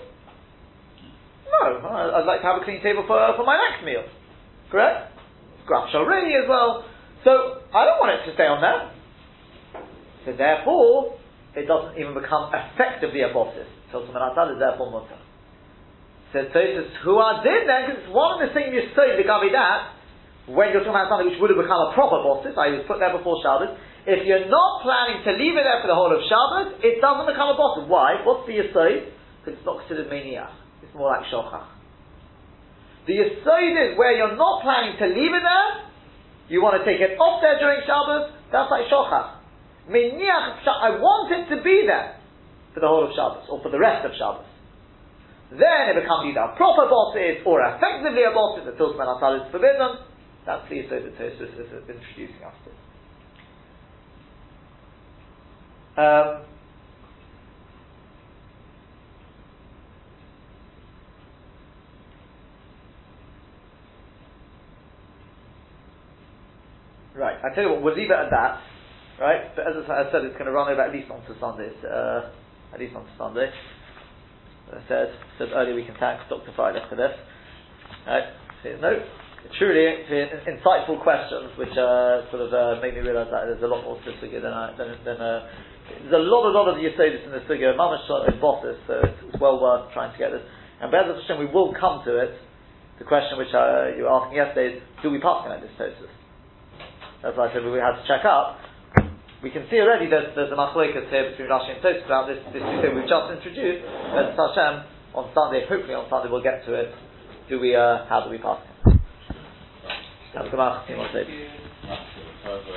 [1.50, 4.06] No, I'd like to have a clean table for for my next meal.
[4.70, 5.18] Correct?
[5.66, 6.86] Graf ready as well.
[7.24, 8.94] So I don't want it to stay on there.
[10.24, 11.18] So therefore,
[11.56, 13.66] it doesn't even become effectively a bosses.
[13.92, 15.18] So is therefore mutter.
[16.32, 19.50] Says Tosfos, who are din then, because one and the same you say the gabi
[19.50, 19.98] that,
[20.46, 23.02] when you're talking about something which would have become a proper bosses, I was put
[23.02, 23.74] there before Shabbos,
[24.10, 27.30] if you're not planning to leave it there for the whole of Shabbos, it doesn't
[27.30, 27.86] become a bosses.
[27.86, 28.18] Why?
[28.26, 29.06] What's the yisod?
[29.38, 30.50] Because it's not considered maniach.
[30.82, 31.70] It's more like shochach.
[33.06, 35.70] The yisod is where you're not planning to leave it there,
[36.50, 39.38] you want to take it off there during Shabbos, that's like shochach.
[39.86, 42.18] Maniach, I want it to be there
[42.74, 44.50] for the whole of Shabbos, or for the rest of Shabbos.
[45.54, 50.02] Then it becomes either proper bosses or effectively a that Tilsman Asal is forbidden.
[50.46, 52.79] That's the Yisod that Tosfos is introducing us to.
[56.00, 56.42] Um,
[67.14, 68.60] right, I tell you what, we'll leave it at that.
[69.20, 71.70] Right, but as I said, it's going to run over at least onto Sunday.
[71.84, 72.30] Uh,
[72.72, 73.50] at least onto Sunday.
[74.72, 76.52] I said, said earlier we can thank Dr.
[76.56, 77.12] Freilich for this.
[78.06, 78.24] Right?
[78.62, 79.02] So, no,
[79.58, 83.84] truly insightful questions which uh, sort of uh, made me realise that there's a lot
[83.84, 85.48] more to figure than, I, than, than uh,
[86.04, 87.72] there's a lot, a lot of Yisodis in this figure.
[87.74, 90.42] Mamash is bosses, so it's, well worth trying to get this.
[90.80, 92.34] And Be'ez Hashem, we will come to it.
[92.98, 96.12] The question which uh, you were asking yesterday is, do we pass on this Tosfos?
[97.22, 98.60] That's why I said we had to check up
[99.42, 102.38] we can see already that there's a machlokas here between Rashi and Tosfos about this,
[102.52, 103.84] this thing we've just introduced.
[104.12, 104.84] But Hashem,
[105.16, 106.92] on Sunday, hopefully on Sunday we'll get to it.
[107.48, 108.60] Do we, uh, how do we pass?
[110.34, 110.60] Have a good